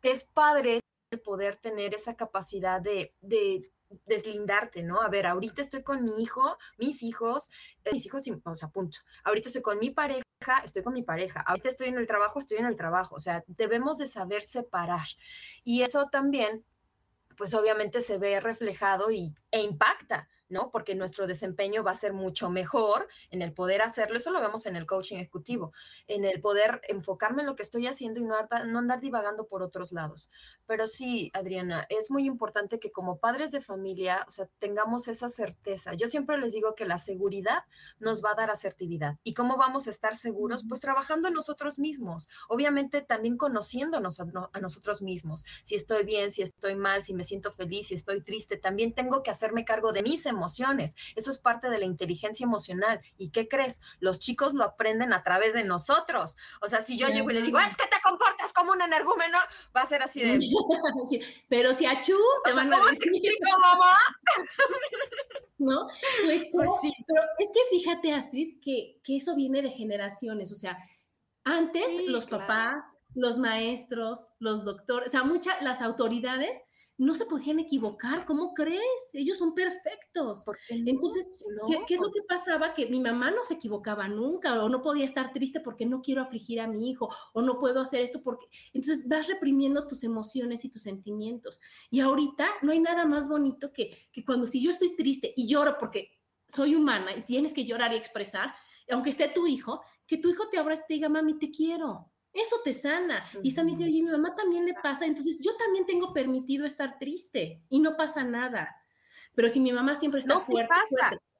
[0.02, 0.80] Es padre
[1.24, 3.72] poder tener esa capacidad de, de
[4.04, 5.00] deslindarte, ¿no?
[5.00, 7.48] A ver, ahorita estoy con mi hijo, mis hijos,
[7.84, 8.98] eh, mis hijos, o sea, punto.
[9.24, 10.22] Ahorita estoy con mi pareja,
[10.62, 11.40] estoy con mi pareja.
[11.40, 13.14] Ahorita estoy en el trabajo, estoy en el trabajo.
[13.14, 15.06] O sea, debemos de saber separar.
[15.64, 16.64] Y eso también,
[17.36, 20.70] pues obviamente se ve reflejado y, e impacta ¿no?
[20.70, 24.16] Porque nuestro desempeño va a ser mucho mejor en el poder hacerlo.
[24.16, 25.72] Eso lo vemos en el coaching ejecutivo,
[26.06, 29.62] en el poder enfocarme en lo que estoy haciendo y no, no andar divagando por
[29.62, 30.30] otros lados.
[30.66, 35.28] Pero sí, Adriana, es muy importante que como padres de familia, o sea, tengamos esa
[35.28, 35.94] certeza.
[35.94, 37.64] Yo siempre les digo que la seguridad
[37.98, 39.18] nos va a dar asertividad.
[39.22, 40.64] ¿Y cómo vamos a estar seguros?
[40.68, 42.28] Pues trabajando en nosotros mismos.
[42.48, 45.44] Obviamente también conociéndonos a, a nosotros mismos.
[45.64, 49.22] Si estoy bien, si estoy mal, si me siento feliz, si estoy triste, también tengo
[49.22, 50.96] que hacerme cargo de mis emociones emociones.
[51.16, 53.00] Eso es parte de la inteligencia emocional.
[53.16, 53.80] ¿Y qué crees?
[53.98, 56.36] Los chicos lo aprenden a través de nosotros.
[56.60, 59.38] O sea, si yo llego y le digo, es que te comportas como un energúmeno,
[59.74, 60.38] va a ser así de...
[61.48, 63.12] pero si a Chu te van a decir...
[63.60, 63.96] mamá?
[65.58, 65.88] ¿No?
[66.24, 66.92] Pues, pues sí.
[67.06, 70.52] Pero es que fíjate, Astrid, que, que eso viene de generaciones.
[70.52, 70.76] O sea,
[71.44, 76.60] antes los papás, los maestros, los doctores, o sea, muchas, las autoridades
[76.98, 79.10] no se podían equivocar, ¿cómo crees?
[79.12, 80.44] Ellos son perfectos.
[80.68, 81.30] Entonces,
[81.68, 82.72] ¿qué, es lo que pasaba?
[82.72, 86.22] Que mi mamá no se equivocaba nunca, o no podía estar triste porque no quiero
[86.22, 88.46] afligir a mi hijo, o no puedo hacer esto porque...
[88.72, 91.60] Entonces vas reprimiendo tus emociones y tus sentimientos.
[91.90, 95.48] Y ahorita no hay nada más bonito que, que cuando si yo estoy triste y
[95.48, 96.12] lloro porque
[96.48, 98.54] soy humana y tienes que llorar y expresar,
[98.90, 102.10] aunque esté tu hijo, que tu hijo te abra y te diga, mami, te quiero
[102.36, 103.24] eso te sana.
[103.42, 106.98] Y están diciendo, oye, mi mamá también le pasa, entonces yo también tengo permitido estar
[106.98, 108.76] triste y no pasa nada.
[109.34, 110.74] Pero si mi mamá siempre está fuerte,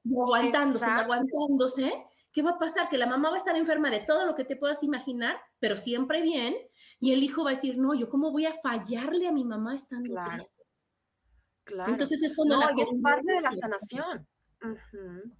[0.05, 1.93] aguantándose, aguantándose,
[2.31, 2.89] ¿qué va a pasar?
[2.89, 5.77] Que la mamá va a estar enferma de todo lo que te puedas imaginar, pero
[5.77, 6.55] siempre bien,
[6.99, 9.75] y el hijo va a decir, no, yo cómo voy a fallarle a mi mamá
[9.75, 10.63] estando triste.
[11.63, 11.91] Claro.
[11.91, 14.27] Entonces es cuando la es parte de la sanación.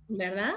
[0.08, 0.56] ¿Verdad?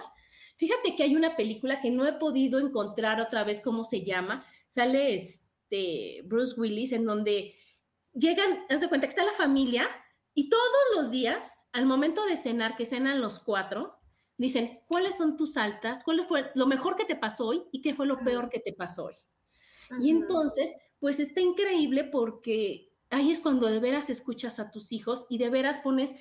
[0.57, 4.45] Fíjate que hay una película que no he podido encontrar otra vez cómo se llama,
[4.70, 7.54] sale este Bruce Willis en donde
[8.14, 9.88] llegan, haz de cuenta que está la familia
[10.35, 10.64] y todos
[10.96, 13.98] los días, al momento de cenar, que cenan los cuatro,
[14.38, 16.02] dicen, ¿cuáles son tus altas?
[16.04, 18.72] ¿Cuál fue lo mejor que te pasó hoy y qué fue lo peor que te
[18.72, 19.14] pasó hoy?
[20.00, 25.26] Y entonces, pues está increíble porque ahí es cuando de veras escuchas a tus hijos
[25.28, 26.14] y de veras pones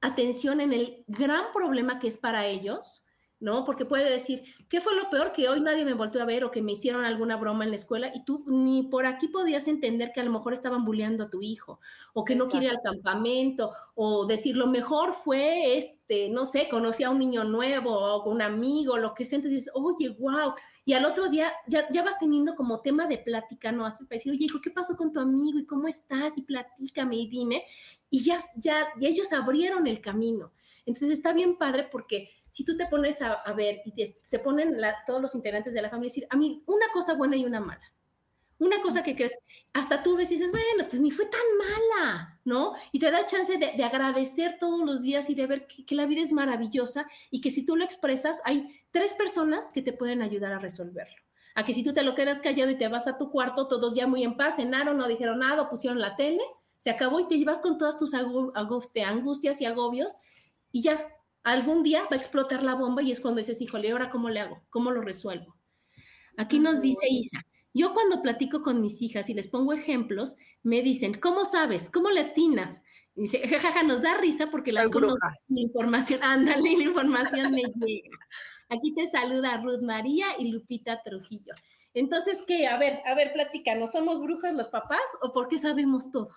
[0.00, 3.04] atención en el gran problema que es para ellos
[3.40, 3.64] ¿no?
[3.64, 6.50] Porque puede decir, ¿qué fue lo peor que hoy nadie me volvió a ver o
[6.50, 8.12] que me hicieron alguna broma en la escuela?
[8.14, 11.40] Y tú ni por aquí podías entender que a lo mejor estaban bulleando a tu
[11.40, 11.80] hijo
[12.12, 16.68] o que no quiere ir al campamento o decir, lo mejor fue, este, no sé,
[16.68, 19.36] conocí a un niño nuevo o un amigo, lo que sea.
[19.36, 20.52] Entonces dices, oye, wow.
[20.84, 23.86] Y al otro día ya, ya vas teniendo como tema de plática, ¿no?
[23.86, 25.58] Así para decir, oye, hijo, ¿qué pasó con tu amigo?
[25.58, 26.36] ¿Y cómo estás?
[26.36, 27.64] Y platícame y dime.
[28.10, 30.52] Y ya, ya, y ellos abrieron el camino.
[30.84, 35.20] Entonces está bien padre porque si tú te pones a, ver y se ponen todos
[35.20, 37.92] los integrantes de la familia y decir, a mí una cosa buena y una mala.
[38.58, 39.38] Una cosa que crees,
[39.72, 42.74] hasta tú ves y dices, bueno, pues ni fue tan mala, ¿no?
[42.92, 46.20] Y te da chance de, agradecer todos los días y de ver que, la vida
[46.20, 50.52] es maravillosa y que si tú lo expresas, hay tres personas que te pueden ayudar
[50.52, 51.16] a resolverlo.
[51.54, 53.94] A que si tú te lo quedas callado y te vas a tu cuarto, todos
[53.94, 56.42] ya muy en paz, cenaron, no dijeron nada, pusieron la tele,
[56.76, 60.16] se acabó y te llevas con todas tus angustias y agobios
[60.70, 61.02] y ya
[61.42, 64.40] algún día va a explotar la bomba y es cuando dices, híjole, ¿ahora cómo le
[64.40, 64.62] hago?
[64.70, 65.56] ¿Cómo lo resuelvo?
[66.36, 70.82] Aquí nos dice Isa, yo cuando platico con mis hijas y les pongo ejemplos, me
[70.82, 71.90] dicen, ¿cómo sabes?
[71.90, 72.82] ¿Cómo le atinas?
[73.14, 78.16] dice, jajaja, nos da risa porque las conozco, la información, ándale, la información me llega.
[78.70, 81.52] Aquí te saluda Ruth María y Lupita Trujillo.
[81.92, 82.66] Entonces, ¿qué?
[82.68, 86.30] A ver, a ver, platícanos, ¿somos brujas los papás o por qué sabemos todo?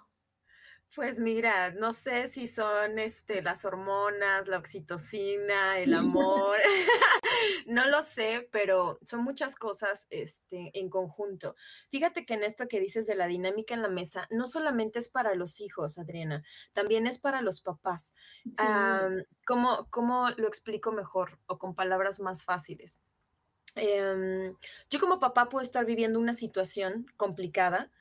[0.96, 6.60] Pues mira, no sé si son este, las hormonas, la oxitocina, el amor,
[7.66, 11.56] no lo sé, pero son muchas cosas este, en conjunto.
[11.90, 15.10] Fíjate que en esto que dices de la dinámica en la mesa, no solamente es
[15.10, 18.14] para los hijos, Adriana, también es para los papás.
[19.48, 23.02] ¿cómo, ¿Cómo lo explico mejor o con palabras más fáciles?
[23.76, 24.56] Em,
[24.92, 27.92] yo como papá puedo estar viviendo una situación complicada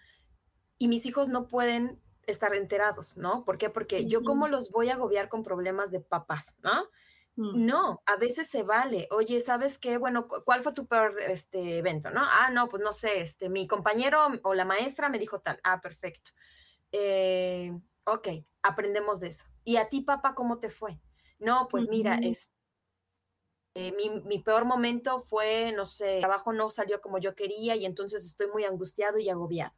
[0.77, 3.45] y mis hijos no pueden estar enterados, ¿no?
[3.45, 3.71] ¿Por qué?
[3.71, 6.89] Porque yo cómo los voy a agobiar con problemas de papás, ¿no?
[7.37, 7.67] Mm.
[7.67, 9.09] No, a veces se vale.
[9.11, 9.97] Oye, ¿sabes qué?
[9.97, 12.21] Bueno, ¿cuál fue tu peor este, evento, no?
[12.23, 15.59] Ah, no, pues no sé, este, mi compañero o la maestra me dijo tal.
[15.65, 16.31] Ah, perfecto.
[16.93, 17.73] Eh,
[18.05, 18.29] ok,
[18.63, 19.47] aprendemos de eso.
[19.65, 21.01] ¿Y a ti, papá, cómo te fue?
[21.39, 22.51] No, pues mira, es,
[23.75, 27.75] eh, mi, mi, peor momento fue, no sé, el trabajo no salió como yo quería
[27.75, 29.75] y entonces estoy muy angustiado y agobiado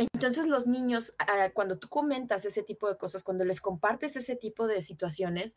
[0.00, 4.34] Entonces los niños, ah, cuando tú comentas ese tipo de cosas, cuando les compartes ese
[4.34, 5.56] tipo de situaciones,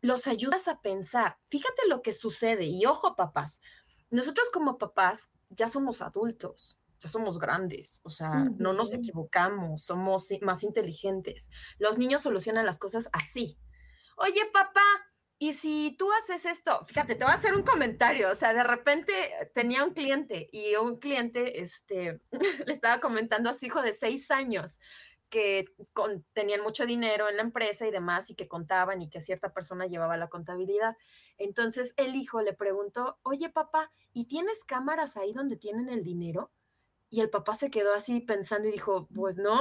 [0.00, 1.38] los ayudas a pensar.
[1.48, 3.60] Fíjate lo que sucede y ojo papás,
[4.10, 10.28] nosotros como papás ya somos adultos, ya somos grandes, o sea, no nos equivocamos, somos
[10.42, 11.50] más inteligentes.
[11.78, 13.58] Los niños solucionan las cosas así.
[14.16, 14.84] Oye papá,
[15.42, 18.62] y si tú haces esto, fíjate, te voy a hacer un comentario, o sea, de
[18.62, 19.12] repente
[19.52, 22.20] tenía un cliente y un cliente este,
[22.64, 24.78] le estaba comentando a su hijo de seis años
[25.30, 25.64] que
[26.32, 29.88] tenían mucho dinero en la empresa y demás y que contaban y que cierta persona
[29.88, 30.96] llevaba la contabilidad.
[31.38, 36.52] Entonces el hijo le preguntó, oye papá, ¿y tienes cámaras ahí donde tienen el dinero?
[37.10, 39.60] Y el papá se quedó así pensando y dijo, pues no.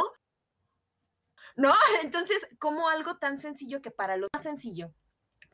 [1.55, 4.93] No, entonces, como algo tan sencillo que para lo más sencillo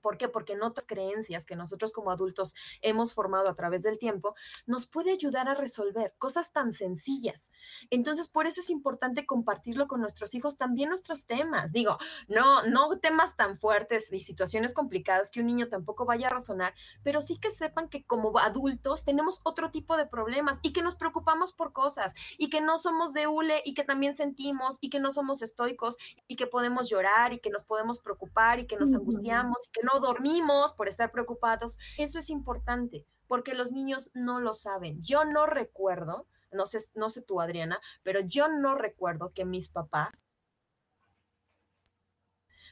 [0.07, 0.29] ¿Por qué?
[0.29, 4.87] Porque en otras creencias que nosotros como adultos hemos formado a través del tiempo, nos
[4.87, 7.51] puede ayudar a resolver cosas tan sencillas.
[7.89, 11.73] Entonces, por eso es importante compartirlo con nuestros hijos, también nuestros temas.
[11.73, 11.97] Digo,
[12.29, 16.73] no, no temas tan fuertes y situaciones complicadas que un niño tampoco vaya a razonar,
[17.03, 20.95] pero sí que sepan que como adultos tenemos otro tipo de problemas y que nos
[20.95, 25.01] preocupamos por cosas y que no somos de hule y que también sentimos y que
[25.01, 25.97] no somos estoicos
[26.29, 29.81] y que podemos llorar y que nos podemos preocupar y que nos angustiamos y que
[29.83, 31.77] no dormimos por estar preocupados.
[31.97, 35.01] Eso es importante porque los niños no lo saben.
[35.01, 39.69] Yo no recuerdo, no sé, no sé tú Adriana, pero yo no recuerdo que mis
[39.69, 40.23] papás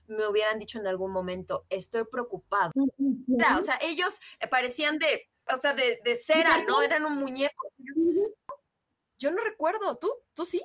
[0.07, 2.71] me hubieran dicho en algún momento, estoy preocupado.
[3.57, 4.19] O sea, ellos
[4.51, 6.81] parecían de, o sea, de, de cera, ¿no?
[6.81, 7.67] Eran un muñeco.
[9.17, 10.11] Yo no recuerdo, ¿tú?
[10.33, 10.61] ¿Tú sí?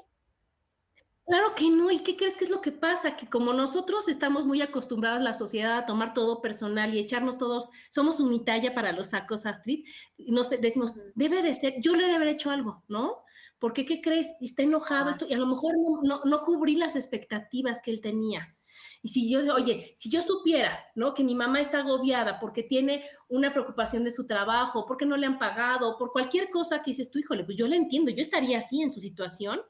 [1.30, 3.14] Claro que no, ¿y qué crees que es lo que pasa?
[3.16, 7.70] Que como nosotros estamos muy acostumbrados la sociedad a tomar todo personal y echarnos todos,
[7.88, 9.86] somos unitalla para los sacos Astrid,
[10.18, 13.22] nos decimos, debe de ser, yo le debe haber hecho algo, ¿no?
[13.60, 14.34] Porque, ¿qué crees?
[14.40, 18.00] Está enojado ah, esto, y a lo mejor no, no cubrí las expectativas que él
[18.00, 18.56] tenía.
[19.02, 21.14] Y si yo, oye, si yo supiera, ¿no?
[21.14, 25.26] Que mi mamá está agobiada porque tiene una preocupación de su trabajo, porque no le
[25.26, 28.58] han pagado, por cualquier cosa que dices tú, híjole, pues yo le entiendo, yo estaría
[28.58, 29.60] así en su situación.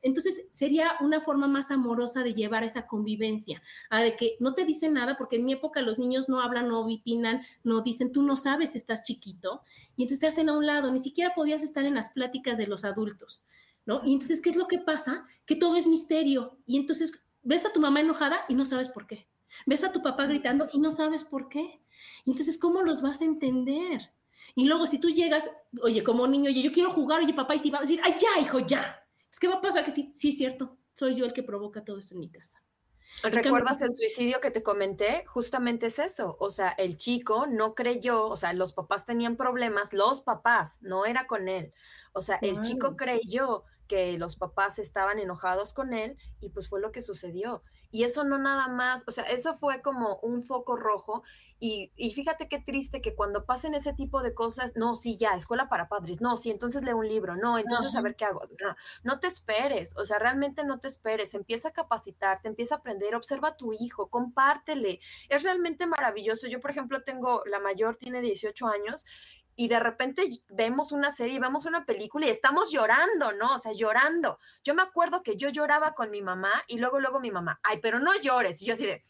[0.00, 4.64] Entonces sería una forma más amorosa de llevar esa convivencia, a de que no te
[4.64, 8.22] dicen nada, porque en mi época los niños no hablan, no opinan, no dicen, tú
[8.22, 9.62] no sabes, estás chiquito,
[9.96, 12.68] y entonces te hacen a un lado, ni siquiera podías estar en las pláticas de
[12.68, 13.42] los adultos.
[13.84, 14.02] ¿No?
[14.04, 15.26] Y entonces, ¿qué es lo que pasa?
[15.46, 16.58] Que todo es misterio.
[16.66, 17.10] Y entonces
[17.42, 19.28] ves a tu mamá enojada y no sabes por qué.
[19.66, 21.80] Ves a tu papá gritando y no sabes por qué.
[22.26, 24.12] Entonces, ¿cómo los vas a entender?
[24.54, 25.50] Y luego, si tú llegas,
[25.82, 28.16] oye, como niño, oye, yo quiero jugar, oye, papá, y si va a decir, ay,
[28.18, 29.06] ya, hijo, ya.
[29.30, 30.76] Es que va a pasar que sí, sí, es cierto.
[30.94, 32.62] Soy yo el que provoca todo esto en mi casa.
[33.22, 35.24] ¿Recuerdas el suicidio que te comenté?
[35.26, 36.36] Justamente es eso.
[36.40, 41.04] O sea, el chico no creyó, o sea, los papás tenían problemas, los papás, no
[41.04, 41.72] era con él.
[42.12, 46.80] O sea, el chico creyó que los papás estaban enojados con él y pues fue
[46.80, 47.62] lo que sucedió.
[47.90, 51.22] Y eso no nada más, o sea, eso fue como un foco rojo
[51.58, 55.68] y, fíjate qué triste que cuando pasen ese tipo de cosas, no, sí, ya, escuela
[55.68, 58.42] para padres, no, sí, entonces lee un libro, no, entonces a ver qué hago.
[58.62, 62.78] No, no te esperes, o sea, realmente no te esperes, empieza a capacitarte, empieza a
[62.78, 65.00] aprender, observa a tu hijo, compártele.
[65.28, 66.46] Es realmente maravilloso.
[66.46, 69.06] Yo, por ejemplo, tengo, la mayor tiene 18 años
[69.60, 73.54] y de repente vemos una serie, vemos una película y estamos llorando, ¿no?
[73.54, 74.38] O sea, llorando.
[74.62, 77.80] Yo me acuerdo que yo lloraba con mi mamá y luego, luego mi mamá, ay,
[77.82, 78.62] pero no llores.
[78.62, 79.02] Y yo así de,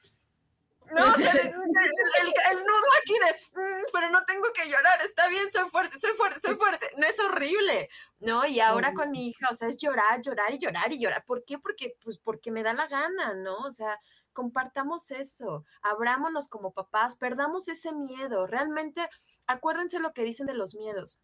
[0.90, 5.52] no, o sea, el, nudo aquí de, mm, pero no tengo que llorar, está bien,
[5.52, 6.86] soy fuerte, soy fuerte, soy fuerte.
[6.96, 8.46] No es horrible, ¿no?
[8.46, 11.26] Y ahora con mi hija, o sea, es llorar, llorar y llorar y llorar.
[11.26, 11.58] ¿Por qué?
[11.58, 13.58] Porque, pues, porque me da la gana, ¿no?
[13.58, 14.00] O sea,
[14.38, 18.46] compartamos eso, abrámonos como papás, perdamos ese miedo.
[18.46, 19.08] Realmente,
[19.48, 21.18] acuérdense lo que dicen de los miedos.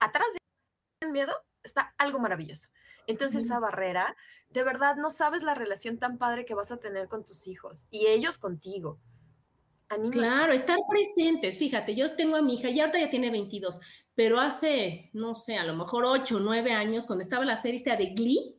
[0.00, 0.26] Atrás
[1.00, 2.70] del miedo está algo maravilloso.
[3.06, 4.16] Entonces, esa barrera,
[4.48, 7.86] de verdad, no sabes la relación tan padre que vas a tener con tus hijos
[7.92, 8.98] y ellos contigo.
[10.10, 11.58] Claro, estar presentes.
[11.58, 13.78] Fíjate, yo tengo a mi hija, y ahorita ya tiene 22,
[14.16, 17.80] pero hace, no sé, a lo mejor 8 o 9 años, cuando estaba la serie
[17.84, 18.57] de Glee,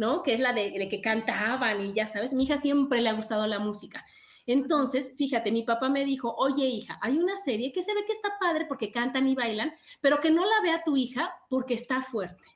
[0.00, 0.22] ¿no?
[0.22, 3.46] Que es la de, que cantaban y ya sabes, mi hija siempre le ha gustado
[3.46, 4.02] la música.
[4.46, 8.12] Entonces, fíjate, mi papá me dijo, oye hija, hay una serie que se ve que
[8.12, 12.00] está padre porque cantan y bailan, pero que no la vea tu hija porque está
[12.00, 12.48] fuerte.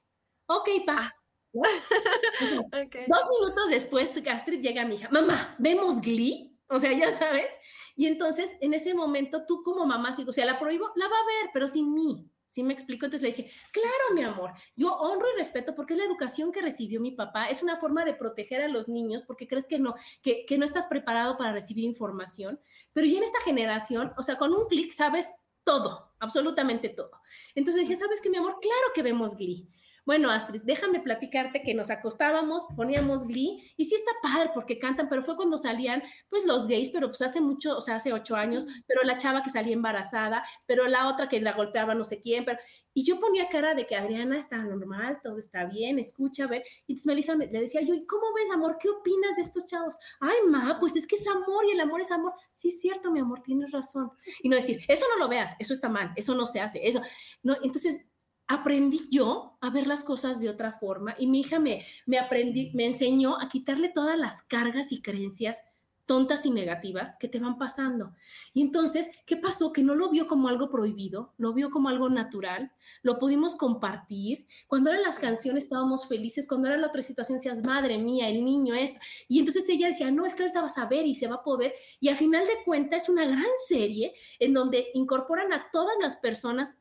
[0.46, 1.14] Ok, pa.
[1.52, 6.58] Dos minutos después, Astrid llega a mi hija, mamá, ¿vemos Glee?
[6.68, 7.52] O sea, ya sabes.
[7.94, 11.16] Y entonces, en ese momento, tú como mamá, si o sea, la prohíbo, la va
[11.16, 12.26] a ver, pero sin mí.
[12.54, 13.04] ¿Sí me explico?
[13.04, 16.62] Entonces le dije, claro, mi amor, yo honro y respeto porque es la educación que
[16.62, 19.96] recibió mi papá, es una forma de proteger a los niños porque crees que no,
[20.22, 22.60] que, que no estás preparado para recibir información,
[22.92, 25.34] pero ya en esta generación, o sea, con un clic sabes
[25.64, 27.10] todo, absolutamente todo.
[27.56, 28.58] Entonces dije, ¿sabes qué, mi amor?
[28.60, 29.68] Claro que vemos Glee.
[30.06, 35.08] Bueno, Astrid, déjame platicarte que nos acostábamos, poníamos Glee, y sí está padre porque cantan,
[35.08, 38.36] pero fue cuando salían, pues, los gays, pero pues hace mucho, o sea, hace ocho
[38.36, 42.20] años, pero la chava que salía embarazada, pero la otra que la golpeaba no sé
[42.20, 42.58] quién, pero...
[42.96, 46.62] Y yo ponía cara de que Adriana está normal, todo está bien, escucha, a ver.
[46.86, 48.76] Y entonces Melissa le decía yo, ¿y cómo ves, amor?
[48.78, 49.96] ¿Qué opinas de estos chavos?
[50.20, 52.34] Ay, ma, pues es que es amor y el amor es amor.
[52.52, 54.12] Sí, es cierto, mi amor, tienes razón.
[54.42, 57.02] Y no decir, eso no lo veas, eso está mal, eso no se hace, eso.
[57.42, 58.04] No, entonces
[58.46, 62.70] aprendí yo a ver las cosas de otra forma y mi hija me, me, aprendí,
[62.74, 65.62] me enseñó a quitarle todas las cargas y creencias
[66.06, 68.12] tontas y negativas que te van pasando.
[68.52, 69.72] Y entonces, ¿qué pasó?
[69.72, 72.72] Que no lo vio como algo prohibido, lo vio como algo natural,
[73.02, 74.46] lo pudimos compartir.
[74.66, 78.44] Cuando eran las canciones estábamos felices, cuando era la otra situación decías, madre mía, el
[78.44, 79.00] niño, esto.
[79.28, 81.42] Y entonces ella decía, no, es que ahorita vas a ver y se va a
[81.42, 81.72] poder.
[82.00, 86.16] Y al final de cuentas es una gran serie en donde incorporan a todas las
[86.16, 86.76] personas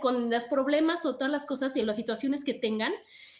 [0.00, 2.92] con los problemas o todas las cosas y las situaciones que tengan,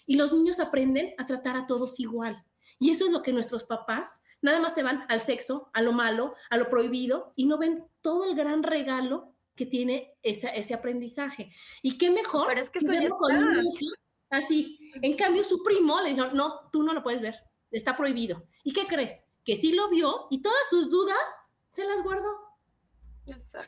[0.07, 2.45] y los niños aprenden a tratar a todos igual.
[2.79, 5.93] Y eso es lo que nuestros papás nada más se van al sexo, a lo
[5.93, 11.53] malo, a lo prohibido, y no ven todo el gran regalo que tiene ese aprendizaje.
[11.83, 13.09] Y qué mejor Pero es que eso ya
[14.31, 14.79] así.
[15.03, 17.35] En cambio, su primo le dijo, no, tú no lo puedes ver,
[17.71, 18.47] está prohibido.
[18.65, 19.23] ¿Y qué crees?
[19.45, 22.40] Que sí lo vio y todas sus dudas se las guardó.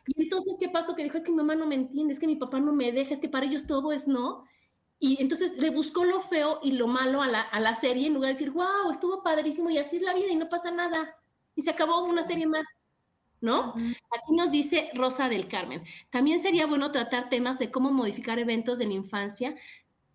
[0.06, 0.94] Y entonces, ¿qué pasó?
[0.94, 2.92] Que dijo, es que mi mamá no me entiende, es que mi papá no me
[2.92, 4.44] deja, es que para ellos todo es no.
[4.98, 8.14] Y entonces le buscó lo feo y lo malo a la, a la serie en
[8.14, 11.16] lugar de decir, wow, estuvo padrísimo y así es la vida y no pasa nada.
[11.56, 12.66] Y se acabó una serie más.
[13.40, 13.74] ¿no?
[13.74, 15.82] Aquí nos dice Rosa del Carmen.
[16.10, 19.56] También sería bueno tratar temas de cómo modificar eventos de la infancia.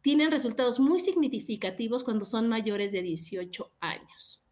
[0.02, 4.47] Tienen resultados muy significativos cuando son mayores de 18 años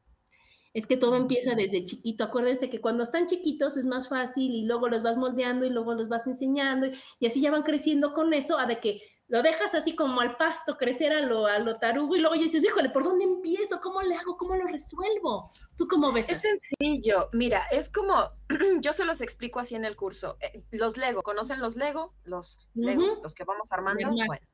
[0.75, 2.25] es que todo empieza desde chiquito.
[2.25, 5.93] Acuérdense que cuando están chiquitos es más fácil y luego los vas moldeando y luego
[5.93, 6.87] los vas enseñando
[7.19, 10.35] y, así ya van creciendo con eso, a de que lo dejas así como al
[10.35, 13.79] pasto crecer a lo, a lo tarugo y luego ya dices, híjole, ¿por dónde empiezo?
[13.81, 14.35] ¿Cómo le hago?
[14.35, 15.49] ¿Cómo lo resuelvo?
[15.77, 16.29] ¿Tú cómo ves?
[16.29, 17.29] Es sencillo.
[17.33, 18.31] Mira, es como,
[18.81, 20.37] yo se los explico así en el curso.
[20.39, 22.13] Eh, los Lego, ¿conocen los Lego?
[22.23, 24.09] Los Lego, los que vamos armando.
[24.09, 24.45] Bueno,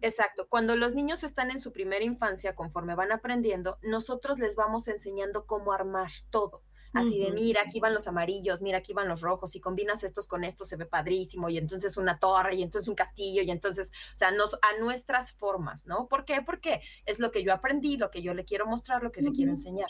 [0.00, 0.46] Exacto.
[0.48, 5.46] Cuando los niños están en su primera infancia, conforme van aprendiendo, nosotros les vamos enseñando
[5.46, 6.62] cómo armar todo.
[6.94, 10.28] Así de, mira, aquí van los amarillos, mira, aquí van los rojos, y combinas estos
[10.28, 13.90] con estos, se ve padrísimo, y entonces una torre, y entonces un castillo, y entonces,
[14.12, 16.06] o sea, nos, a nuestras formas, ¿no?
[16.06, 16.40] ¿Por qué?
[16.46, 19.32] Porque es lo que yo aprendí, lo que yo le quiero mostrar, lo que le
[19.32, 19.88] quiero enseñar.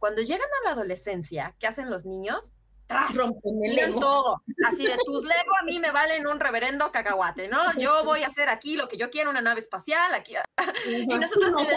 [0.00, 2.54] Cuando llegan a la adolescencia, ¿qué hacen los niños?
[3.14, 4.42] rompen todo.
[4.66, 7.58] Así de tus Lego a mí me valen un reverendo cacahuate, ¿no?
[7.78, 10.34] Yo voy a hacer aquí lo que yo quiero, una nave espacial, aquí.
[10.86, 11.74] Y nosotros así de,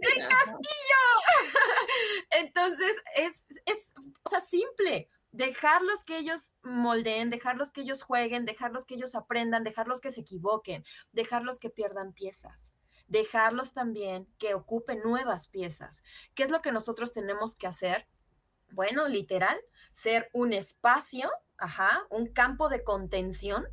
[0.00, 1.02] ¡El castillo!
[2.30, 3.94] Entonces, es, es,
[4.24, 5.10] o sea, simple.
[5.30, 10.22] Dejarlos que ellos moldeen, dejarlos que ellos jueguen, dejarlos que ellos aprendan, dejarlos que se
[10.22, 12.72] equivoquen, dejarlos que pierdan piezas
[13.10, 16.02] dejarlos también que ocupen nuevas piezas.
[16.34, 18.06] ¿Qué es lo que nosotros tenemos que hacer?
[18.70, 19.58] Bueno, literal,
[19.92, 23.66] ser un espacio, ajá, un campo de contención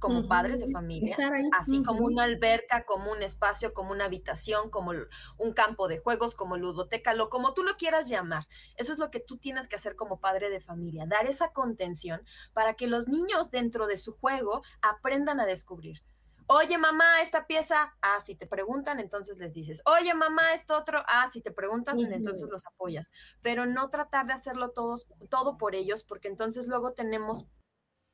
[0.00, 1.16] como padres de familia,
[1.58, 4.92] así como una alberca, como un espacio, como una habitación, como
[5.38, 8.46] un campo de juegos, como ludoteca, lo como tú lo quieras llamar.
[8.76, 12.22] Eso es lo que tú tienes que hacer como padre de familia, dar esa contención
[12.52, 16.02] para que los niños dentro de su juego aprendan a descubrir
[16.46, 21.02] Oye, mamá, esta pieza, ah, si te preguntan, entonces les dices, oye, mamá, esto otro,
[21.06, 25.74] ah, si te preguntas, entonces los apoyas, pero no tratar de hacerlo todos, todo por
[25.74, 27.46] ellos, porque entonces luego tenemos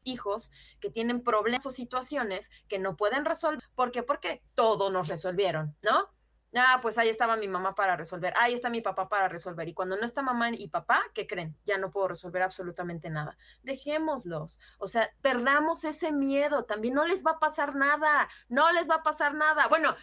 [0.04, 0.50] hijos
[0.80, 3.62] que tienen problemas o situaciones que no pueden resolver.
[3.74, 4.02] ¿Por qué?
[4.02, 6.08] Porque todo nos resolvieron, ¿no?
[6.54, 8.34] Ah, pues ahí estaba mi mamá para resolver.
[8.36, 9.68] Ahí está mi papá para resolver.
[9.68, 11.56] Y cuando no está mamá y papá, ¿qué creen?
[11.64, 13.38] Ya no puedo resolver absolutamente nada.
[13.62, 14.58] Dejémoslos.
[14.78, 16.64] O sea, perdamos ese miedo.
[16.64, 18.28] También no les va a pasar nada.
[18.48, 19.68] No les va a pasar nada.
[19.68, 19.94] Bueno,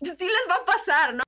[0.00, 1.22] sí les va a pasar, ¿no?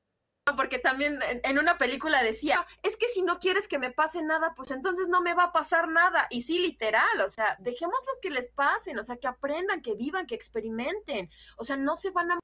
[0.57, 4.55] Porque también en una película decía, es que si no quieres que me pase nada,
[4.57, 6.27] pues entonces no me va a pasar nada.
[6.31, 10.27] Y sí, literal, o sea, dejémoslos que les pasen, o sea, que aprendan, que vivan,
[10.27, 11.31] que experimenten.
[11.57, 12.41] O sea, no se van a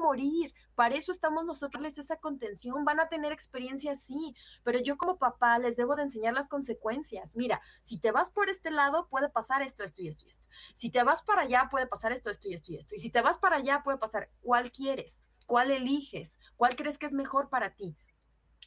[0.00, 0.52] morir.
[0.74, 4.34] Para eso estamos nosotros, les esa contención, van a tener experiencia sí,
[4.64, 7.36] pero yo como papá les debo de enseñar las consecuencias.
[7.36, 10.46] Mira, si te vas por este lado, puede pasar esto, esto y esto y esto.
[10.74, 12.94] Si te vas para allá, puede pasar esto, esto y esto y esto.
[12.94, 17.06] Y si te vas para allá, puede pasar cuál quieres, cuál eliges, cuál crees que
[17.06, 17.96] es mejor para ti.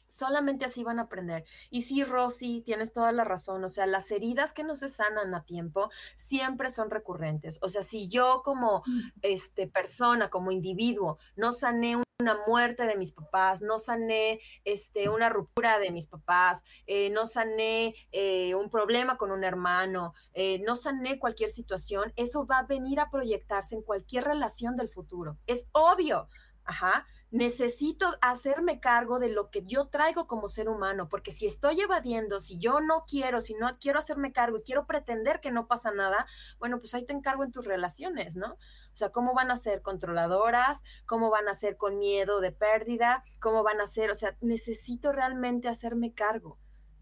[0.06, 1.44] Solamente así van a aprender.
[1.70, 3.64] Y sí, Rosy, tienes toda la razón.
[3.64, 7.58] O sea, las heridas que no se sanan a tiempo siempre son recurrentes.
[7.62, 9.00] O sea, si yo como mm.
[9.22, 15.28] este, persona, como individuo, no sané una muerte de mis papás, no sané este, una
[15.28, 20.76] ruptura de mis papás, eh, no sané eh, un problema con un hermano, eh, no
[20.76, 25.38] sané cualquier situación, eso va a venir a proyectarse en cualquier relación del futuro.
[25.46, 26.28] Es obvio
[26.64, 27.06] Ajá.
[27.34, 32.38] Necesito hacerme cargo de lo que yo traigo como ser humano, porque si estoy evadiendo,
[32.38, 35.90] si yo no quiero, si no quiero hacerme cargo y quiero pretender que no pasa
[35.90, 36.26] nada,
[36.60, 38.52] bueno, pues ahí te encargo en tus relaciones, ¿no?
[38.52, 40.84] O sea, ¿cómo van a ser controladoras?
[41.06, 43.24] ¿Cómo van a ser con miedo de pérdida?
[43.40, 44.12] ¿Cómo van a ser?
[44.12, 46.60] O sea, necesito realmente hacerme cargo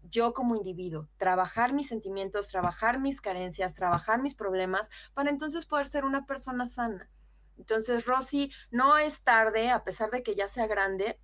[0.09, 5.85] yo como individuo, trabajar mis sentimientos, trabajar mis carencias, trabajar mis problemas, para entonces poder
[5.85, 7.07] ser una persona sana.
[7.57, 11.19] Entonces, Rosy, no es tarde, a pesar de que ya sea grande,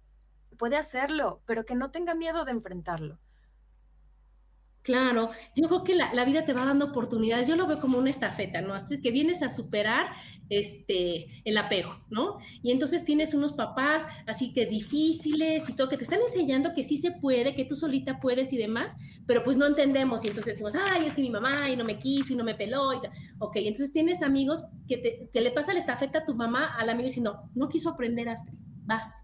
[0.57, 3.19] puede hacerlo, pero que no tenga miedo de enfrentarlo.
[4.81, 7.47] Claro, yo creo que la, vida te va dando oportunidades.
[7.47, 8.73] Yo lo veo como una estafeta, ¿no?
[8.73, 10.07] Así que vienes a superar
[10.49, 12.37] este, el apego, ¿no?
[12.63, 16.83] Y entonces tienes unos papás así que difíciles y todo, que te están enseñando que
[16.83, 18.95] sí se puede, que tú solita puedes y demás,
[19.27, 20.23] pero pues no entendemos.
[20.23, 22.55] Y entonces decimos, ay, es que mi mamá y no me quiso y no me
[22.55, 22.93] peló.
[22.93, 23.11] Y tal.
[23.39, 26.89] Ok, entonces tienes amigos que, te, que le pasa la estafeta a tu mamá al
[26.89, 29.23] amigo diciendo, no quiso aprender, Astrid, vas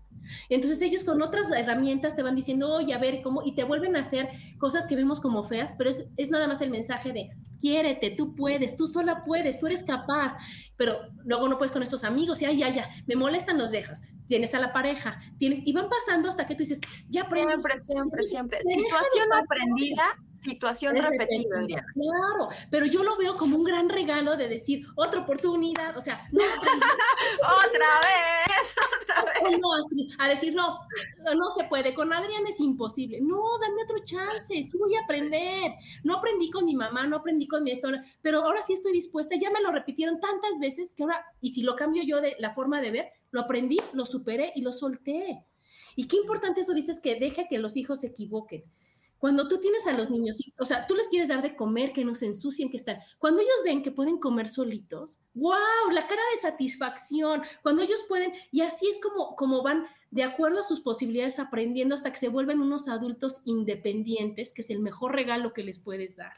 [0.49, 3.95] entonces ellos con otras herramientas te van diciendo, oye, a ver cómo, y te vuelven
[3.95, 7.29] a hacer cosas que vemos como feas, pero es, es nada más el mensaje de,
[7.59, 10.37] quiérete, tú puedes, tú sola puedes, tú eres capaz,
[10.77, 14.01] pero luego no puedes con estos amigos, y ay, ya, ya, me molestan, los dejas.
[14.27, 17.51] Tienes a la pareja, tienes, y van pasando hasta que tú dices, ya aprendí.
[17.51, 18.59] Siempre, siempre, siempre.
[18.61, 20.03] Situación aprendida
[20.41, 21.85] situación repetida.
[21.93, 26.27] Claro, pero yo lo veo como un gran regalo de decir otra oportunidad, o sea,
[26.31, 26.41] no
[27.41, 30.15] otra vez, otra vez.
[30.19, 30.79] a decir no,
[31.35, 33.19] no se puede, con Adrián es imposible.
[33.21, 35.71] No, dame otro chance, sí voy a aprender.
[36.03, 37.89] No aprendí con mi mamá, no aprendí con mi esto,
[38.21, 41.63] pero ahora sí estoy dispuesta, ya me lo repitieron tantas veces que ahora, y si
[41.63, 45.43] lo cambio yo de la forma de ver, lo aprendí, lo superé y lo solté.
[45.95, 48.63] Y qué importante eso dices que deja que los hijos se equivoquen.
[49.19, 52.05] Cuando tú tienes a los niños, o sea, tú les quieres dar de comer, que
[52.05, 52.99] no se ensucien, que están.
[53.17, 57.41] Cuando ellos ven que pueden comer solitos, wow, la cara de satisfacción.
[57.63, 61.95] Cuando ellos pueden, y así es como, como van de acuerdo a sus posibilidades aprendiendo
[61.95, 66.15] hasta que se vuelven unos adultos independientes, que es el mejor regalo que les puedes
[66.17, 66.33] dar.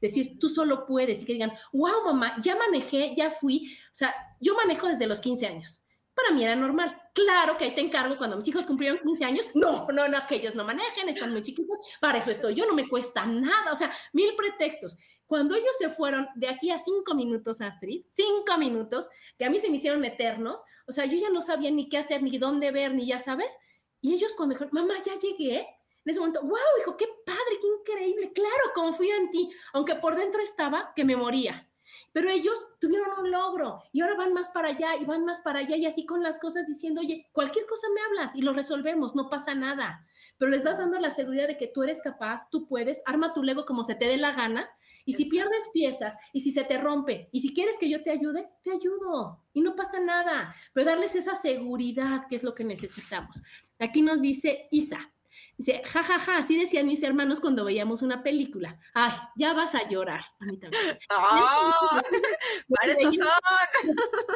[0.00, 3.74] Decir, tú solo puedes y que digan, wow, mamá, ya manejé, ya fui.
[3.86, 5.81] O sea, yo manejo desde los 15 años
[6.14, 7.00] para mí era normal.
[7.14, 9.50] Claro que ahí te encargo cuando mis hijos cumplieron 15 años.
[9.54, 11.78] No, no, no, que ellos no manejen, están muy chiquitos.
[12.00, 13.72] Para eso estoy yo, no me cuesta nada.
[13.72, 14.96] O sea, mil pretextos.
[15.26, 19.08] Cuando ellos se fueron de aquí a cinco minutos, Astrid, cinco minutos,
[19.38, 21.98] que a mí se me hicieron eternos, o sea, yo ya no sabía ni qué
[21.98, 23.54] hacer, ni dónde ver, ni ya sabes.
[24.00, 25.60] Y ellos cuando dijeron, mamá, ya llegué,
[26.04, 30.16] en ese momento, wow, hijo, qué padre, qué increíble, claro, confío en ti, aunque por
[30.16, 31.68] dentro estaba que me moría.
[32.12, 35.60] Pero ellos tuvieron un logro y ahora van más para allá y van más para
[35.60, 39.14] allá y así con las cosas diciendo, oye, cualquier cosa me hablas y lo resolvemos,
[39.14, 40.06] no pasa nada.
[40.38, 43.42] Pero les vas dando la seguridad de que tú eres capaz, tú puedes, arma tu
[43.42, 44.68] Lego como se te dé la gana.
[45.04, 48.10] Y si pierdes piezas y si se te rompe y si quieres que yo te
[48.10, 50.54] ayude, te ayudo y no pasa nada.
[50.72, 53.42] Pero darles esa seguridad que es lo que necesitamos.
[53.80, 55.11] Aquí nos dice Isa,
[55.56, 58.78] Dice, jajaja, ja, ja, así decían mis hermanos cuando veíamos una película.
[58.94, 60.24] Ay, ya vas a llorar.
[60.40, 60.98] A mí también.
[61.10, 62.00] ¡Oh!
[62.68, 63.28] para eso son.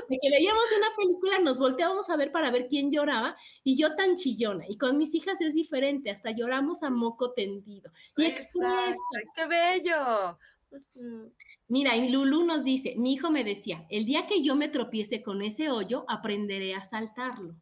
[0.08, 3.94] De que veíamos una película, nos volteábamos a ver para ver quién lloraba y yo
[3.94, 4.64] tan chillona.
[4.68, 7.90] Y con mis hijas es diferente, hasta lloramos a moco tendido.
[8.16, 8.94] Y expresa.
[9.34, 10.38] ¡Qué bello!
[11.68, 15.22] Mira, y Lulu nos dice, mi hijo me decía, el día que yo me tropiece
[15.22, 17.56] con ese hoyo, aprenderé a saltarlo.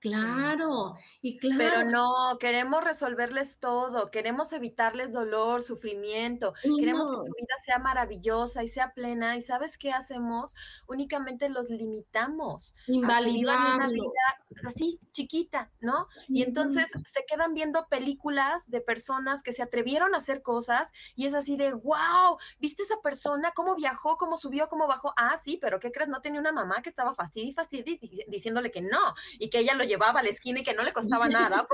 [0.00, 1.58] Claro, y claro.
[1.58, 8.62] Pero no, queremos resolverles todo, queremos evitarles dolor, sufrimiento, queremos que su vida sea maravillosa
[8.62, 9.36] y sea plena.
[9.36, 10.54] ¿Y sabes qué hacemos?
[10.86, 12.76] Únicamente los limitamos.
[12.86, 13.74] Invalidando.
[13.74, 16.06] una vida así, chiquita, ¿no?
[16.28, 21.26] Y entonces se quedan viendo películas de personas que se atrevieron a hacer cosas y
[21.26, 23.50] es así de, wow, ¿viste esa persona?
[23.54, 24.16] ¿Cómo viajó?
[24.16, 24.68] ¿Cómo subió?
[24.68, 25.12] ¿Cómo bajó?
[25.16, 26.08] Ah, sí, pero ¿qué crees?
[26.08, 29.74] No tenía una mamá que estaba fastidia y fastidia diciéndole que no y que ella
[29.74, 31.66] lo llevaba a la esquina y que no le costaba nada.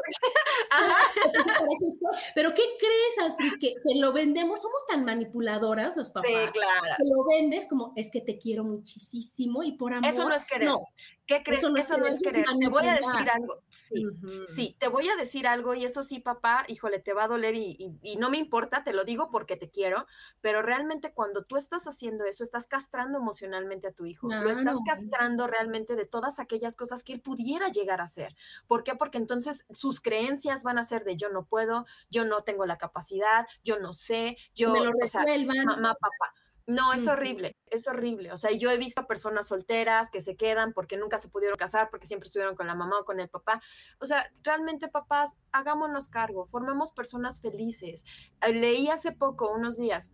[2.34, 3.52] Pero ¿qué crees, Astrid?
[3.60, 6.30] Que, lo vendemos, somos tan manipuladoras los papás.
[6.30, 6.96] Sí, claro.
[6.96, 10.08] Que lo vendes como, es que te quiero muchísimo y por amor.
[10.08, 10.68] Eso no es querer.
[10.68, 10.80] No,
[11.26, 11.60] ¿Qué crees?
[11.60, 12.44] Eso no, es, querer.
[12.60, 13.62] Te voy a decir algo.
[13.70, 14.06] Sí,
[14.54, 17.54] sí, te voy a decir algo y eso sí, papá, híjole, te va a doler
[17.54, 20.06] y, no me importa, te lo digo porque te quiero,
[20.40, 24.76] pero realmente cuando tú estás haciendo eso, estás castrando emocionalmente a tu hijo, lo estás
[24.86, 28.34] castrando realmente de todas aquellas cosas que él pudiera llegar a hacer.
[28.66, 28.94] ¿Por qué?
[28.94, 32.78] Porque entonces sus creencias van a ser de yo no puedo, yo no tengo la
[32.78, 35.64] capacidad, yo no sé, yo, me lo resuelvan.
[35.64, 36.34] mamá, papá
[36.66, 38.32] no, es horrible, es horrible.
[38.32, 41.90] O sea, yo he visto personas solteras que se quedan porque nunca se pudieron casar,
[41.90, 43.61] porque siempre estuvieron con la mamá o con el papá.
[43.98, 48.05] O sea, realmente papás, hagámonos cargo, formemos personas felices.
[48.40, 50.12] Eh, leí hace poco, unos días,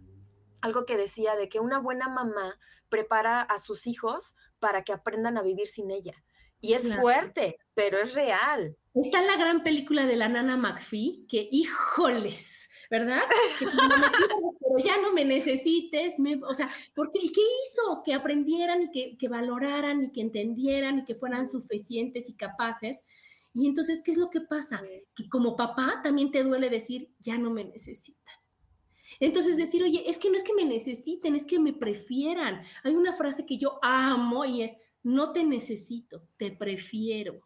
[0.61, 5.39] algo que decía de que una buena mamá prepara a sus hijos para que aprendan
[5.39, 6.15] a vivir sin ella.
[6.61, 8.77] Y es fuerte, pero es real.
[8.95, 13.23] Está la gran película de la nana McPhee, que híjoles, ¿verdad?
[14.61, 17.21] pero ya no me necesites, o sea, ¿por qué?
[17.23, 18.03] ¿y qué hizo?
[18.05, 23.05] Que aprendieran y que, que valoraran y que entendieran y que fueran suficientes y capaces.
[23.55, 24.83] Y entonces, ¿qué es lo que pasa?
[25.15, 28.35] Que como papá también te duele decir, ya no me necesitan.
[29.19, 32.63] Entonces decir, oye, es que no es que me necesiten, es que me prefieran.
[32.85, 37.43] Hay una frase que yo amo y es, no te necesito, te prefiero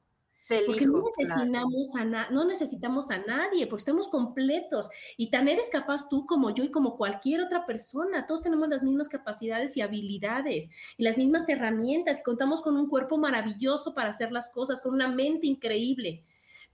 [0.66, 4.88] porque no necesitamos, a no necesitamos a nadie, porque estamos completos.
[5.16, 8.26] Y tan eres capaz tú como yo y como cualquier otra persona.
[8.26, 12.20] Todos tenemos las mismas capacidades y habilidades y las mismas herramientas.
[12.20, 16.24] Y contamos con un cuerpo maravilloso para hacer las cosas, con una mente increíble.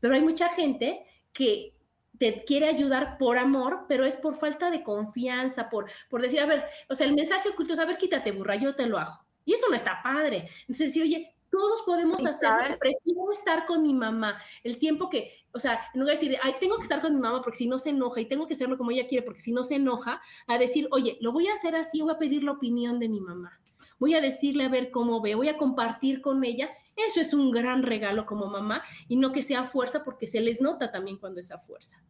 [0.01, 1.75] Pero hay mucha gente que
[2.19, 6.47] te quiere ayudar por amor, pero es por falta de confianza, por, por decir, a
[6.47, 9.30] ver, o sea, el mensaje oculto es, a ver, quítate burra, yo te lo hago.
[9.45, 10.49] Y eso no está padre.
[10.63, 12.77] Entonces decir, oye, todos podemos hacerlo.
[12.79, 14.39] Prefiero estar con mi mamá.
[14.63, 17.21] El tiempo que, o sea, en lugar de decir, ay, tengo que estar con mi
[17.21, 19.53] mamá porque si no se enoja y tengo que hacerlo como ella quiere porque si
[19.53, 22.53] no se enoja, a decir, oye, lo voy a hacer así, voy a pedir la
[22.53, 23.61] opinión de mi mamá.
[23.99, 26.71] Voy a decirle a ver cómo ve, voy a compartir con ella.
[26.97, 30.61] Eso es un gran regalo como mamá y no que sea fuerza porque se les
[30.61, 32.03] nota también cuando es a fuerza.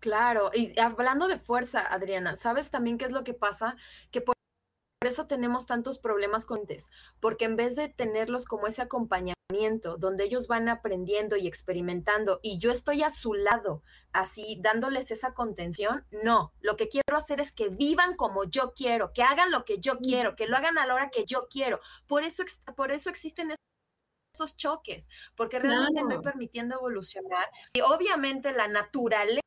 [0.00, 3.76] Claro, y hablando de fuerza, Adriana, ¿sabes también qué es lo que pasa?
[4.10, 4.34] Que por
[5.00, 6.90] por eso tenemos tantos problemas con TES,
[7.20, 12.58] porque en vez de tenerlos como ese acompañamiento, donde ellos van aprendiendo y experimentando, y
[12.58, 13.82] yo estoy a su lado,
[14.12, 19.14] así dándoles esa contención, no, lo que quiero hacer es que vivan como yo quiero,
[19.14, 21.80] que hagan lo que yo quiero, que lo hagan a la hora que yo quiero.
[22.06, 22.44] Por eso,
[22.76, 23.52] por eso existen
[24.32, 27.48] esos choques, porque realmente estoy permitiendo evolucionar.
[27.72, 29.40] Y obviamente la naturaleza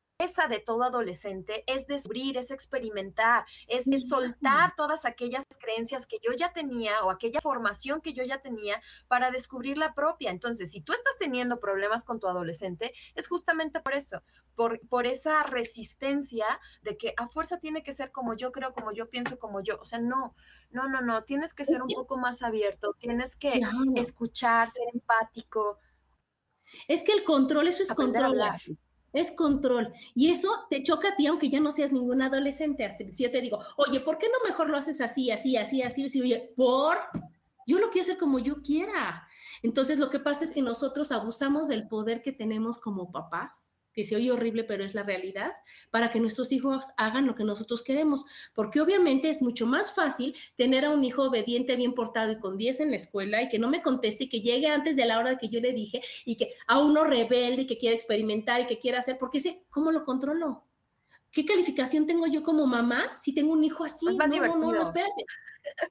[0.48, 6.52] de todo adolescente es descubrir, es experimentar, es, soltar todas aquellas creencias que yo ya
[6.52, 10.30] tenía o aquella formación que yo ya tenía para descubrir la propia.
[10.30, 14.22] Entonces, si tú estás teniendo problemas con tu adolescente, es justamente por eso,
[14.54, 16.46] por, por esa resistencia
[16.82, 19.78] de que a fuerza tiene que ser como yo creo, como yo pienso, como yo.
[19.80, 20.34] O sea, no,
[20.70, 23.60] no, no, no, tienes que ser un poco más abierto, tienes que
[23.96, 25.78] escuchar, ser empático.
[26.88, 28.38] Es que el control, eso es control
[29.14, 29.94] es control.
[30.14, 32.84] Y eso te choca a ti, aunque ya no seas ningún adolescente.
[32.84, 35.82] Hasta si yo te digo, oye, ¿por qué no mejor lo haces así, así, así,
[35.82, 36.04] así?
[36.04, 36.20] así?
[36.20, 36.98] Oye, por,
[37.66, 39.26] yo lo quiero hacer como yo quiera.
[39.62, 44.04] Entonces, lo que pasa es que nosotros abusamos del poder que tenemos como papás que
[44.04, 45.52] se oye horrible, pero es la realidad,
[45.90, 48.24] para que nuestros hijos hagan lo que nosotros queremos.
[48.54, 52.58] Porque obviamente es mucho más fácil tener a un hijo obediente, bien portado y con
[52.58, 55.18] 10 en la escuela y que no me conteste y que llegue antes de la
[55.18, 58.66] hora que yo le dije y que a uno rebelde y que quiera experimentar y
[58.66, 60.64] que quiera hacer, porque sé cómo lo controlo.
[61.34, 64.06] ¿Qué calificación tengo yo como mamá si tengo un hijo así?
[64.06, 65.24] Pues no, no, no, espérate.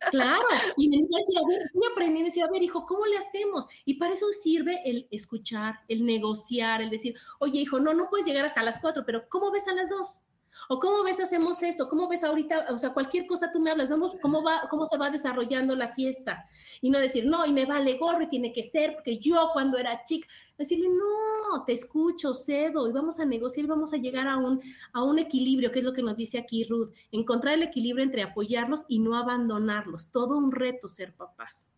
[0.10, 0.41] Claro,
[0.78, 3.66] y me decir, a ver, voy a decir, a ver, hijo, ¿cómo le hacemos?
[3.84, 8.26] Y para eso sirve el escuchar, el negociar, el decir, oye, hijo, no, no puedes
[8.26, 10.22] llegar hasta las cuatro, pero ¿cómo ves a las dos?
[10.70, 13.89] O cómo ves hacemos esto, cómo ves ahorita, o sea, cualquier cosa tú me hablas,
[13.89, 16.45] vamos, cómo va, cómo se va desarrollando la fiesta.
[16.82, 19.78] Y no decir, no, y me vale gorro y tiene que ser, porque yo cuando
[19.78, 24.38] era chica, decirle, no, te escucho, cedo, y vamos a negociar, vamos a llegar a
[24.38, 24.61] un,
[24.93, 28.24] a un equilibrio, que es lo que nos dice aquí Ruth, encontrar el equilibrio entre
[28.24, 30.11] apoyarlos y no abandonarlos.
[30.11, 31.70] Todo un reto ser papás.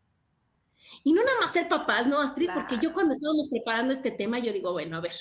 [1.03, 2.49] Y no nada más ser papás, ¿no, Astrid?
[2.53, 5.15] Porque yo cuando estábamos preparando este tema, yo digo, bueno, a ver,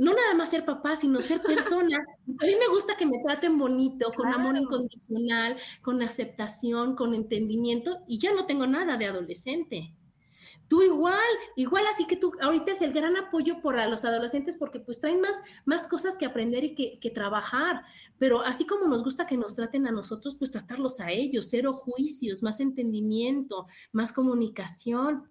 [0.00, 1.98] no nada más ser papá, sino ser persona.
[2.26, 7.98] A mí me gusta que me traten bonito, con amor incondicional, con aceptación, con entendimiento,
[8.08, 9.94] y ya no tengo nada de adolescente.
[10.68, 14.80] Tú igual, igual así que tú ahorita es el gran apoyo para los adolescentes porque
[14.80, 17.82] pues traen más, más cosas que aprender y que, que trabajar,
[18.18, 21.74] pero así como nos gusta que nos traten a nosotros, pues tratarlos a ellos, cero
[21.74, 25.30] juicios, más entendimiento, más comunicación.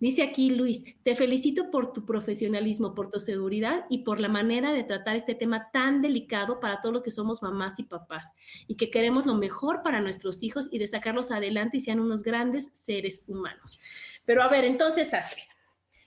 [0.00, 4.72] Dice aquí Luis, te felicito por tu profesionalismo, por tu seguridad y por la manera
[4.72, 8.34] de tratar este tema tan delicado para todos los que somos mamás y papás
[8.66, 12.22] y que queremos lo mejor para nuestros hijos y de sacarlos adelante y sean unos
[12.22, 13.78] grandes seres humanos.
[14.24, 15.44] Pero a ver, entonces, Astrid,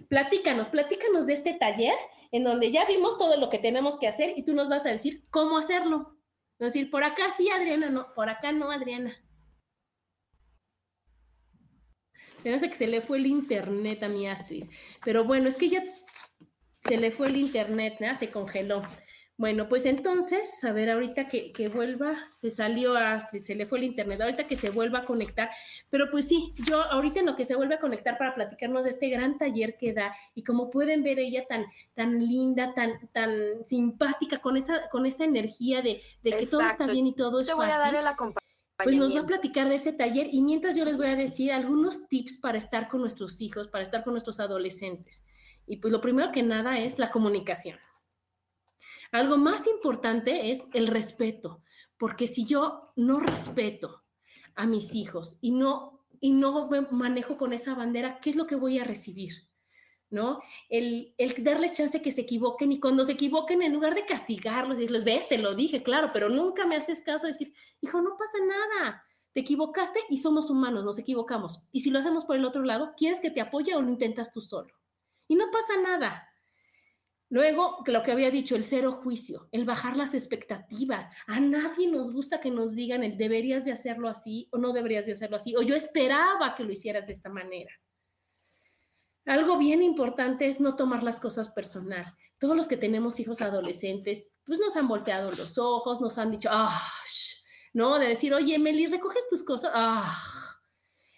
[0.09, 1.95] platícanos, platícanos de este taller
[2.31, 4.91] en donde ya vimos todo lo que tenemos que hacer y tú nos vas a
[4.91, 6.17] decir cómo hacerlo.
[6.59, 9.15] Es decir, por acá sí, Adriana, no, por acá no, Adriana.
[12.59, 14.65] Se que se le fue el internet a mi Astrid.
[15.03, 15.83] Pero bueno, es que ya
[16.87, 18.15] se le fue el internet, ¿no?
[18.15, 18.83] se congeló.
[19.39, 23.77] Bueno, pues entonces, a ver, ahorita que, que, vuelva, se salió Astrid, se le fue
[23.77, 25.51] el internet, ahorita que se vuelva a conectar,
[25.91, 28.89] pero pues sí, yo ahorita en lo que se vuelve a conectar para platicarnos de
[28.89, 33.63] este gran taller que da y como pueden ver ella tan, tan linda, tan, tan
[33.63, 37.45] simpática, con esa, con esa energía de, de que todo está bien y todo es
[37.45, 38.15] Te voy a darle la
[38.83, 41.51] pues nos va a platicar de ese taller y mientras yo les voy a decir
[41.51, 45.23] algunos tips para estar con nuestros hijos, para estar con nuestros adolescentes.
[45.65, 47.79] Y pues lo primero que nada es la comunicación.
[49.11, 51.63] Algo más importante es el respeto,
[51.97, 54.03] porque si yo no respeto
[54.55, 58.47] a mis hijos y no, y no me manejo con esa bandera, ¿qué es lo
[58.47, 59.33] que voy a recibir?
[60.09, 60.41] ¿No?
[60.69, 64.81] El, darles chance que se equivoquen y cuando se equivoquen, en lugar de castigarlos y
[64.81, 68.37] decirles, ves, te lo dije, claro, pero nunca me haces caso, decir, hijo, no pasa
[68.45, 69.03] nada,
[69.33, 71.59] te equivocaste y somos humanos, nos equivocamos.
[71.71, 74.31] Y si lo hacemos por el otro lado, ¿quieres que te apoye o lo intentas
[74.31, 74.73] tú solo?
[75.27, 76.29] Y no pasa nada.
[77.29, 81.09] Luego, lo que había dicho, el cero juicio, el bajar las expectativas.
[81.27, 85.05] A nadie nos gusta que nos digan el deberías de hacerlo así o no deberías
[85.05, 87.71] de hacerlo así, o yo esperaba que lo hicieras de esta manera.
[89.27, 92.05] Algo bien importante es no tomar las cosas personal.
[92.39, 96.47] Todos los que tenemos hijos adolescentes, pues nos han volteado los ojos, nos han dicho,
[96.49, 96.81] ah,
[97.73, 100.17] no, de decir, oye, Meli, recoges tus cosas, ah.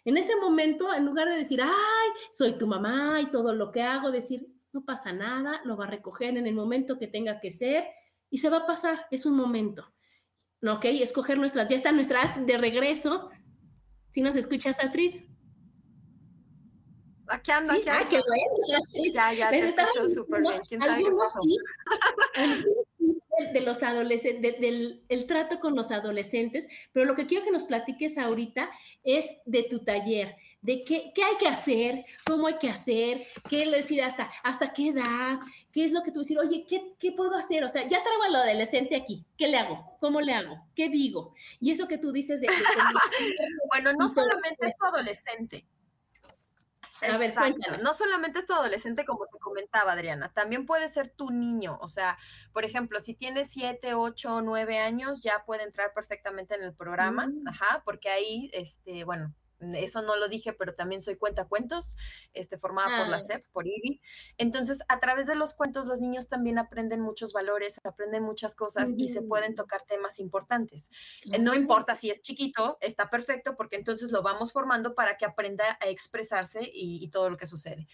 [0.06, 3.84] En ese momento, en lugar de decir, ay, soy tu mamá y todo lo que
[3.84, 7.52] hago, decir, no pasa nada, lo va a recoger en el momento que tenga que
[7.52, 7.86] ser
[8.32, 9.86] y se va a pasar, es un momento.
[10.68, 10.86] ¿Ok?
[10.86, 13.30] Escoger nuestras, ya están nuestras de regreso.
[14.10, 15.29] Si nos escuchas, Astrid?
[17.30, 18.02] Aquí anda, aquí anda.
[18.04, 19.14] Ah, qué bueno.
[19.14, 20.60] Ya, ya, te escucho súper bien.
[20.68, 21.40] ¿Quién sabe qué pasó?
[23.54, 27.64] de los adolescentes, del el trato con los adolescentes, pero lo que quiero que nos
[27.64, 28.70] platiques ahorita
[29.04, 33.70] es de tu taller, de qué, qué hay que hacer, cómo hay que hacer, qué
[33.70, 35.40] decir hasta, hasta qué edad,
[35.72, 37.64] qué es lo que tú decir, oye, ¿qué, ¿qué puedo hacer?
[37.64, 39.98] O sea, ya traigo al adolescente aquí, ¿qué le hago?
[40.00, 40.68] ¿Cómo le hago?
[40.76, 41.34] ¿Qué digo?
[41.60, 42.48] Y eso que tú dices de...
[43.70, 45.66] bueno, no solamente es tu adolescente,
[47.02, 47.34] a ver,
[47.82, 51.78] No solamente es tu adolescente, como te comentaba Adriana, también puede ser tu niño.
[51.82, 52.18] O sea,
[52.54, 57.28] por ejemplo, si tienes 7, 8, 9 años, ya puede entrar perfectamente en el programa.
[57.28, 57.48] Mm.
[57.48, 59.34] Ajá, porque ahí, este, bueno,
[59.74, 61.98] eso no lo dije, pero también soy cuentacuentos,
[62.34, 64.02] este, formada por la SEP, por IBI.
[64.38, 68.94] Entonces, a través de los cuentos, los niños también aprenden muchos valores, aprenden muchas cosas
[68.98, 70.92] y se pueden tocar temas importantes.
[71.32, 75.26] Eh, no importa si es chiquito, está perfecto, porque entonces lo vamos formando para que
[75.26, 77.88] aprenda a expresarse y, y todo lo que sucede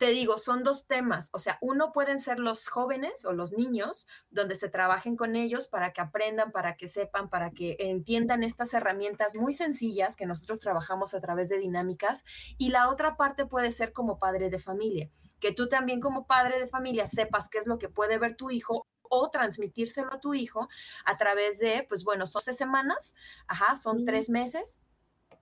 [0.00, 1.28] te digo, son dos temas.
[1.34, 5.68] O sea, uno pueden ser los jóvenes o los niños, donde se trabajen con ellos
[5.68, 10.58] para que aprendan, para que sepan, para que entiendan estas herramientas muy sencillas que nosotros
[10.58, 12.24] trabajamos a través de dinámicas.
[12.56, 16.58] Y la otra parte puede ser como padre de familia, que tú también como padre
[16.58, 20.32] de familia sepas qué es lo que puede ver tu hijo o transmitírselo a tu
[20.32, 20.70] hijo
[21.04, 23.14] a través de, pues bueno, son 12 semanas,
[23.46, 24.80] ajá, son tres meses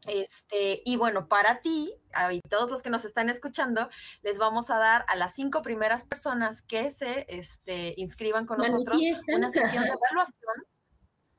[0.07, 1.93] este, y bueno, para ti
[2.33, 3.89] y todos los que nos están escuchando,
[4.23, 8.99] les vamos a dar a las cinco primeras personas que se este, inscriban con nosotros
[9.29, 10.68] una sesión de evaluación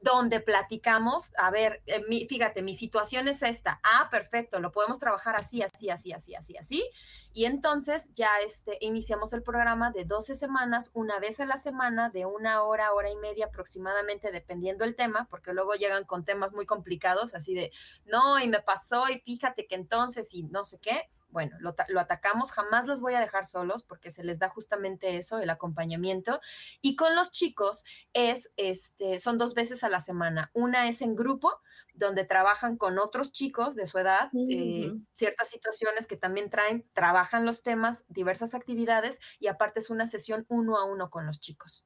[0.02, 5.36] donde platicamos, a ver, eh, fíjate, mi situación es esta, ah, perfecto, lo podemos trabajar
[5.36, 6.90] así, así, así, así, así, así,
[7.34, 12.10] y entonces ya este, iniciamos el programa de 12 semanas, una vez a la semana,
[12.10, 16.54] de una hora, hora y media aproximadamente, dependiendo el tema, porque luego llegan con temas
[16.54, 17.72] muy complicados, así de,
[18.06, 22.52] no, y me pasó, y fíjate que entonces, y no sé qué, bueno, lo, atacamos,
[22.52, 26.42] jamás los voy a dejar solos porque se les da justamente eso, el acompañamiento.
[26.82, 30.50] Y con los chicos es, este, son dos veces a la semana.
[30.54, 31.62] Una es en grupo,
[31.94, 37.46] donde trabajan con otros chicos de su edad, eh, ciertas situaciones que también traen, trabajan
[37.46, 41.86] los temas, diversas actividades y aparte es una sesión uno a uno con los chicos.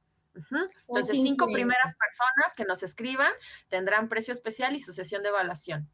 [0.88, 3.32] Entonces, cinco primeras personas que nos escriban
[3.68, 5.88] tendrán precio especial y su sesión de evaluación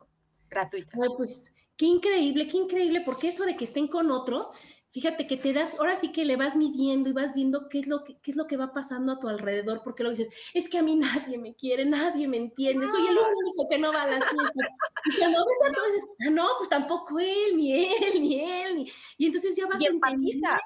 [0.49, 0.97] gratuita.
[1.17, 4.51] pues Qué increíble, qué increíble, porque eso de que estén con otros,
[4.91, 7.87] fíjate que te das, ahora sí que le vas midiendo y vas viendo qué es
[7.87, 10.69] lo que, qué es lo que va pasando a tu alrededor, porque lo dices, es
[10.69, 14.03] que a mí nadie me quiere, nadie me entiende, soy el único que no va
[14.03, 14.69] a las fiestas.
[15.07, 19.25] Y cuando ves a dices, ah, no, pues tampoco él, ni él, ni él, y
[19.25, 20.61] entonces ya vas y empatizas.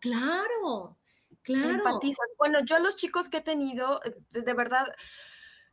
[0.00, 0.98] Claro,
[1.42, 1.68] claro.
[1.68, 2.26] Empatizas.
[2.36, 4.88] Bueno, yo los chicos que he tenido, eh, de verdad,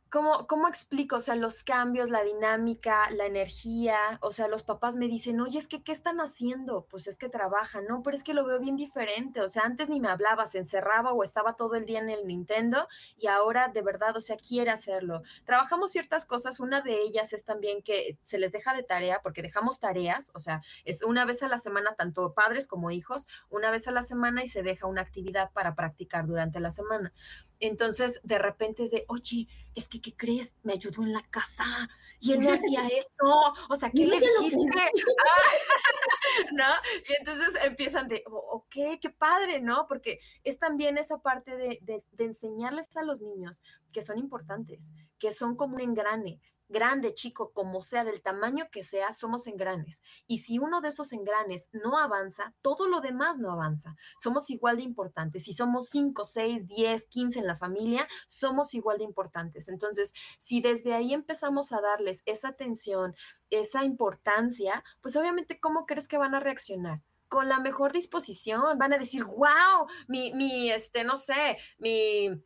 [0.08, 1.16] ¿Cómo, ¿Cómo explico?
[1.16, 3.96] O sea, los cambios, la dinámica, la energía.
[4.20, 6.86] O sea, los papás me dicen, oye, es que, ¿qué están haciendo?
[6.88, 8.02] Pues es que trabajan, ¿no?
[8.04, 9.40] Pero es que lo veo bien diferente.
[9.40, 12.24] O sea, antes ni me hablaba, se encerraba o estaba todo el día en el
[12.24, 12.86] Nintendo
[13.16, 15.22] y ahora de verdad, o sea, quiere hacerlo.
[15.44, 16.60] Trabajamos ciertas cosas.
[16.60, 20.30] Una de ellas es también que se les deja de tarea, porque dejamos tareas.
[20.34, 23.90] O sea, es una vez a la semana, tanto padres como hijos, una vez a
[23.90, 27.12] la semana y se deja una actividad para practicar durante la semana.
[27.60, 30.56] Entonces, de repente es de, oye, es que, ¿qué crees?
[30.62, 31.88] Me ayudó en la casa
[32.20, 33.54] y él no hacía eso.
[33.68, 34.82] O sea, ¿qué le dijiste?
[36.52, 36.64] ¿No?
[37.08, 39.86] Y entonces empiezan de, ok, qué padre, ¿no?
[39.88, 44.92] Porque es también esa parte de, de, de enseñarles a los niños que son importantes,
[45.18, 50.02] que son como un engrane, grande, chico, como sea, del tamaño que sea, somos engranes.
[50.26, 53.96] Y si uno de esos engranes no avanza, todo lo demás no avanza.
[54.18, 55.44] Somos igual de importantes.
[55.44, 59.68] Si somos 5, 6, 10, 15 en la familia, somos igual de importantes.
[59.68, 63.14] Entonces, si desde ahí empezamos a darles esa atención,
[63.50, 67.02] esa importancia, pues obviamente, ¿cómo crees que van a reaccionar?
[67.28, 72.40] Con la mejor disposición, van a decir, wow, mi, mi, este, no sé, mi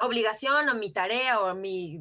[0.00, 1.98] obligación o mi tarea o mi,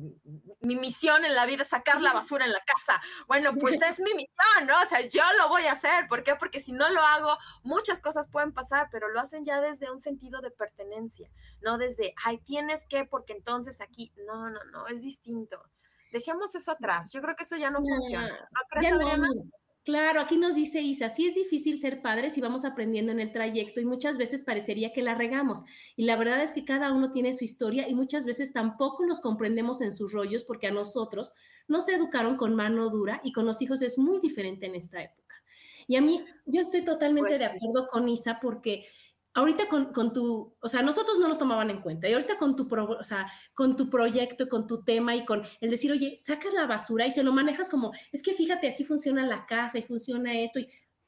[0.62, 3.02] mi, misión en la vida es sacar la basura en la casa.
[3.28, 4.74] Bueno, pues es mi misión, ¿no?
[4.82, 6.08] O sea, yo lo voy a hacer.
[6.08, 6.36] ¿Por qué?
[6.36, 10.00] Porque si no lo hago, muchas cosas pueden pasar, pero lo hacen ya desde un
[10.00, 11.30] sentido de pertenencia,
[11.62, 15.62] no desde, ay, tienes que, porque entonces aquí, no, no, no, es distinto.
[16.12, 17.12] Dejemos eso atrás.
[17.12, 18.50] Yo creo que eso ya no, funciona.
[18.52, 19.28] ¿No crees, Adriana?
[19.88, 23.32] Claro, aquí nos dice Isa, sí es difícil ser padres y vamos aprendiendo en el
[23.32, 25.64] trayecto y muchas veces parecería que la regamos.
[25.96, 29.22] Y la verdad es que cada uno tiene su historia y muchas veces tampoco los
[29.22, 31.32] comprendemos en sus rollos porque a nosotros
[31.70, 35.38] nos educaron con mano dura y con los hijos es muy diferente en esta época.
[35.88, 38.86] Y a mí, yo estoy totalmente pues de acuerdo con Isa porque
[39.38, 42.56] ahorita con, con, tu, o sea, nosotros no nos tomaban en cuenta, y ahorita con
[42.56, 46.56] tu, o sea, con tu proyecto, con tu tema y con el decir, oye, sacas
[46.56, 49.84] la basura y se lo manejas como, es que fíjate, así funciona la casa y
[49.84, 50.68] funciona esto, y,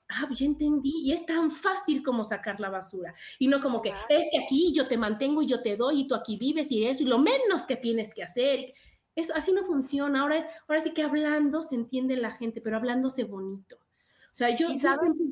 [0.09, 3.93] ah, ya entendí, y es tan fácil como sacar la basura, y no como que,
[4.09, 6.85] es que aquí yo te mantengo y yo te doy y tú aquí vives y
[6.85, 8.73] eso, y lo menos que tienes que hacer.
[9.15, 10.21] Eso, así no funciona.
[10.21, 13.75] Ahora, ahora sí que hablando se entiende la gente, pero hablándose bonito.
[13.75, 14.69] O sea, yo...
[14.69, 15.29] ¿Y sabes que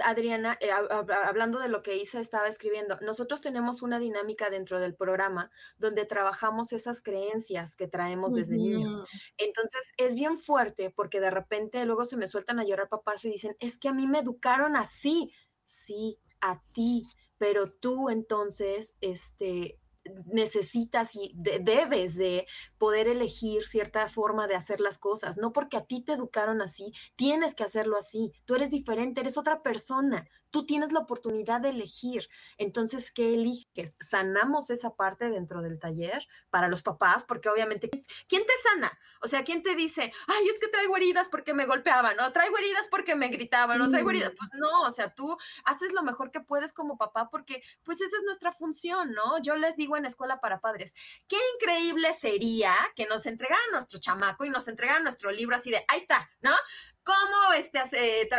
[0.00, 4.94] Adriana, eh, hablando de lo que Isa estaba escribiendo, nosotros tenemos una dinámica dentro del
[4.94, 9.04] programa donde trabajamos esas creencias que traemos desde niños.
[9.36, 13.30] Entonces es bien fuerte porque de repente luego se me sueltan a llorar papás y
[13.30, 15.32] dicen, es que a mí me educaron así.
[15.66, 17.06] Sí, a ti,
[17.38, 19.78] pero tú entonces, este,
[20.26, 22.46] necesitas y debes de
[22.78, 25.38] poder elegir cierta forma de hacer las cosas.
[25.38, 28.32] No porque a ti te educaron así, tienes que hacerlo así.
[28.44, 30.26] Tú eres diferente, eres otra persona.
[30.54, 32.28] Tú tienes la oportunidad de elegir.
[32.58, 33.96] Entonces, ¿qué eliges?
[33.98, 37.24] ¿Sanamos esa parte dentro del taller para los papás?
[37.24, 37.90] Porque obviamente,
[38.28, 38.96] ¿quién te sana?
[39.20, 42.56] O sea, ¿quién te dice, ay, es que traigo heridas porque me golpeaban, o traigo
[42.56, 44.32] heridas porque me gritaban, o traigo heridas?
[44.38, 48.16] Pues no, o sea, tú haces lo mejor que puedes como papá porque pues esa
[48.16, 49.42] es nuestra función, ¿no?
[49.42, 50.94] Yo les digo en escuela para padres,
[51.26, 55.84] qué increíble sería que nos entregaran nuestro chamaco y nos entregaran nuestro libro así de,
[55.88, 56.52] ahí está, ¿no?
[57.04, 57.80] ¿Cómo este,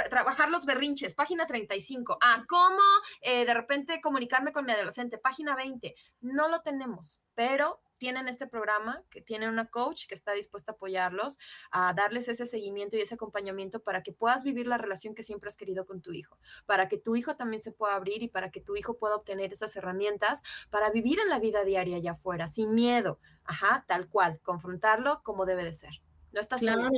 [0.10, 1.14] trabajar los berrinches?
[1.14, 2.18] Página 35.
[2.20, 2.82] Ah, ¿cómo
[3.22, 5.20] eh, de repente comunicarme con mi adolescente?
[5.20, 5.94] Página 20.
[6.22, 10.76] No lo tenemos, pero tienen este programa, que tienen una coach que está dispuesta a
[10.76, 11.38] apoyarlos,
[11.72, 15.48] a darles ese seguimiento y ese acompañamiento para que puedas vivir la relación que siempre
[15.48, 18.52] has querido con tu hijo, para que tu hijo también se pueda abrir y para
[18.52, 22.48] que tu hijo pueda obtener esas herramientas para vivir en la vida diaria allá afuera,
[22.48, 26.02] sin miedo, ajá, tal cual, confrontarlo como debe de ser.
[26.32, 26.90] No estás claro.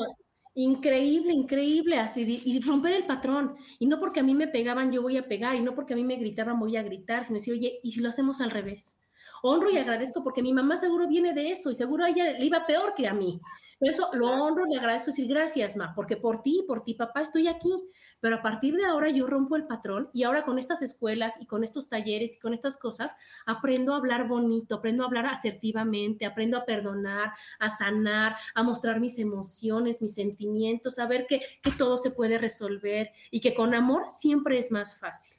[0.60, 3.56] Increíble, increíble, Astrid, y, romper el patrón.
[3.78, 5.96] Y no porque a mí me pegaban, yo voy a pegar, y no porque a
[5.96, 8.98] mí me gritaban, voy a gritar, sino decir, oye, ¿y si lo hacemos al revés?
[9.44, 12.44] Honro y agradezco porque mi mamá seguro viene de eso y seguro a ella le
[12.44, 13.40] iba peor que a mí.
[13.80, 17.22] Por eso lo honro, le agradezco decir gracias, ma, porque por ti, por ti, papá,
[17.22, 17.72] estoy aquí.
[18.20, 21.46] Pero a partir de ahora yo rompo el patrón y ahora con estas escuelas y
[21.46, 23.16] con estos talleres y con estas cosas,
[23.46, 29.00] aprendo a hablar bonito, aprendo a hablar asertivamente, aprendo a perdonar, a sanar, a mostrar
[29.00, 33.76] mis emociones, mis sentimientos, a ver que, que todo se puede resolver y que con
[33.76, 35.38] amor siempre es más fácil.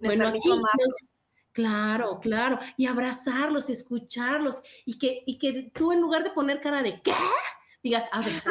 [0.00, 0.40] bueno, aquí...
[1.52, 2.58] Claro, claro.
[2.76, 7.12] Y abrazarlos, escucharlos y que, y que tú en lugar de poner cara de ¿qué?
[7.84, 8.42] Digas, a ver,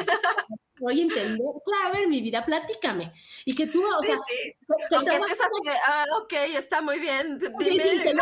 [0.79, 1.47] voy a entender.
[1.65, 3.11] Claro, a ver, mi vida, platícame.
[3.45, 4.53] Y que tú, o sea, sí.
[4.95, 8.13] aunque estés así de, ah, ok, está muy bien, dime.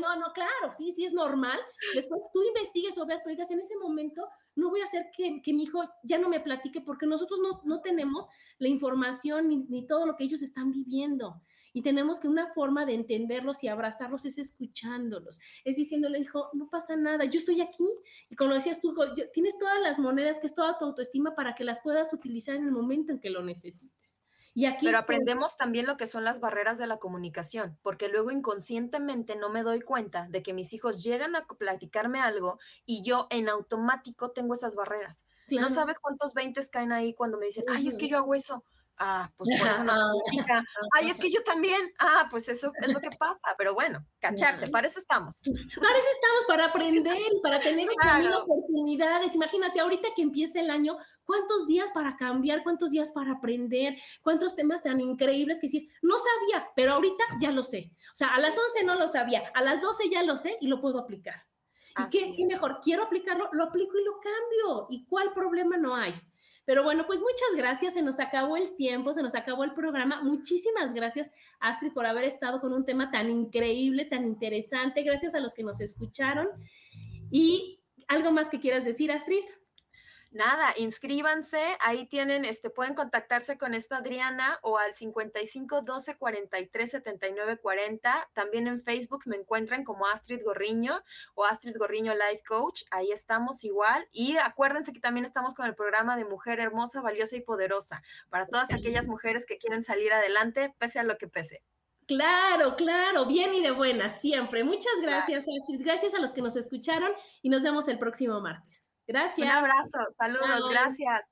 [0.00, 1.60] no, no, claro, sí, sí, es normal.
[1.94, 5.42] Después tú investigues o veas, pero digas, en ese momento no voy a hacer que,
[5.42, 8.26] que mi hijo ya no me platique porque nosotros no, no tenemos
[8.58, 11.42] la información ni, ni todo lo que ellos están viviendo
[11.72, 16.68] y tenemos que una forma de entenderlos y abrazarlos es escuchándolos, es diciéndole, hijo, no
[16.68, 17.88] pasa nada, yo estoy aquí.
[18.28, 18.94] Y como decías tú,
[19.32, 22.64] tienes todas las monedas, que es toda tu autoestima para que las puedas utilizar en
[22.64, 24.20] el momento en que lo necesites.
[24.54, 28.30] Y aquí Pero aprendemos también lo que son las barreras de la comunicación, porque luego
[28.30, 33.28] inconscientemente no me doy cuenta de que mis hijos llegan a platicarme algo y yo
[33.30, 35.24] en automático tengo esas barreras.
[35.48, 38.62] No sabes cuántos veintes caen ahí cuando me dicen, ay, es que yo hago eso.
[39.04, 39.92] Ah, pues por eso no
[40.92, 41.92] Ay, es que yo también.
[41.98, 43.52] Ah, pues eso es lo que pasa.
[43.58, 45.40] Pero bueno, cacharse, para eso estamos.
[45.42, 48.44] Para eso estamos, para aprender y para tener claro.
[48.44, 49.34] oportunidades.
[49.34, 52.62] Imagínate, ahorita que empieza el año, ¿cuántos días para cambiar?
[52.62, 53.96] ¿Cuántos días para aprender?
[54.22, 55.88] ¿Cuántos temas tan increíbles que decir?
[56.00, 57.90] No sabía, pero ahorita ya lo sé.
[58.12, 60.68] O sea, a las 11 no lo sabía, a las 12 ya lo sé y
[60.68, 61.44] lo puedo aplicar.
[61.98, 62.80] ¿Y qué, qué mejor?
[62.84, 64.86] Quiero aplicarlo, lo aplico y lo cambio.
[64.90, 66.14] ¿Y cuál problema no hay?
[66.64, 67.94] Pero bueno, pues muchas gracias.
[67.94, 70.22] Se nos acabó el tiempo, se nos acabó el programa.
[70.22, 75.02] Muchísimas gracias, Astrid, por haber estado con un tema tan increíble, tan interesante.
[75.02, 76.48] Gracias a los que nos escucharon.
[77.30, 79.42] Y algo más que quieras decir, Astrid
[80.32, 86.90] nada, inscríbanse, ahí tienen, este, pueden contactarse con esta Adriana o al 55 12 43
[86.90, 88.30] 79 40.
[88.32, 91.02] También en Facebook me encuentran como Astrid Gorriño
[91.34, 94.08] o Astrid Gorriño Life Coach, ahí estamos igual.
[94.12, 98.46] Y acuérdense que también estamos con el programa de Mujer Hermosa, Valiosa y Poderosa, para
[98.46, 101.62] todas aquellas mujeres que quieren salir adelante, pese a lo que pese.
[102.06, 104.64] Claro, claro, bien y de buena, siempre.
[104.64, 105.82] Muchas gracias, Astrid.
[105.82, 107.12] Gracias a los que nos escucharon
[107.42, 108.91] y nos vemos el próximo martes.
[109.06, 109.46] Gracias.
[109.46, 111.31] Un abrazo, saludos, gracias.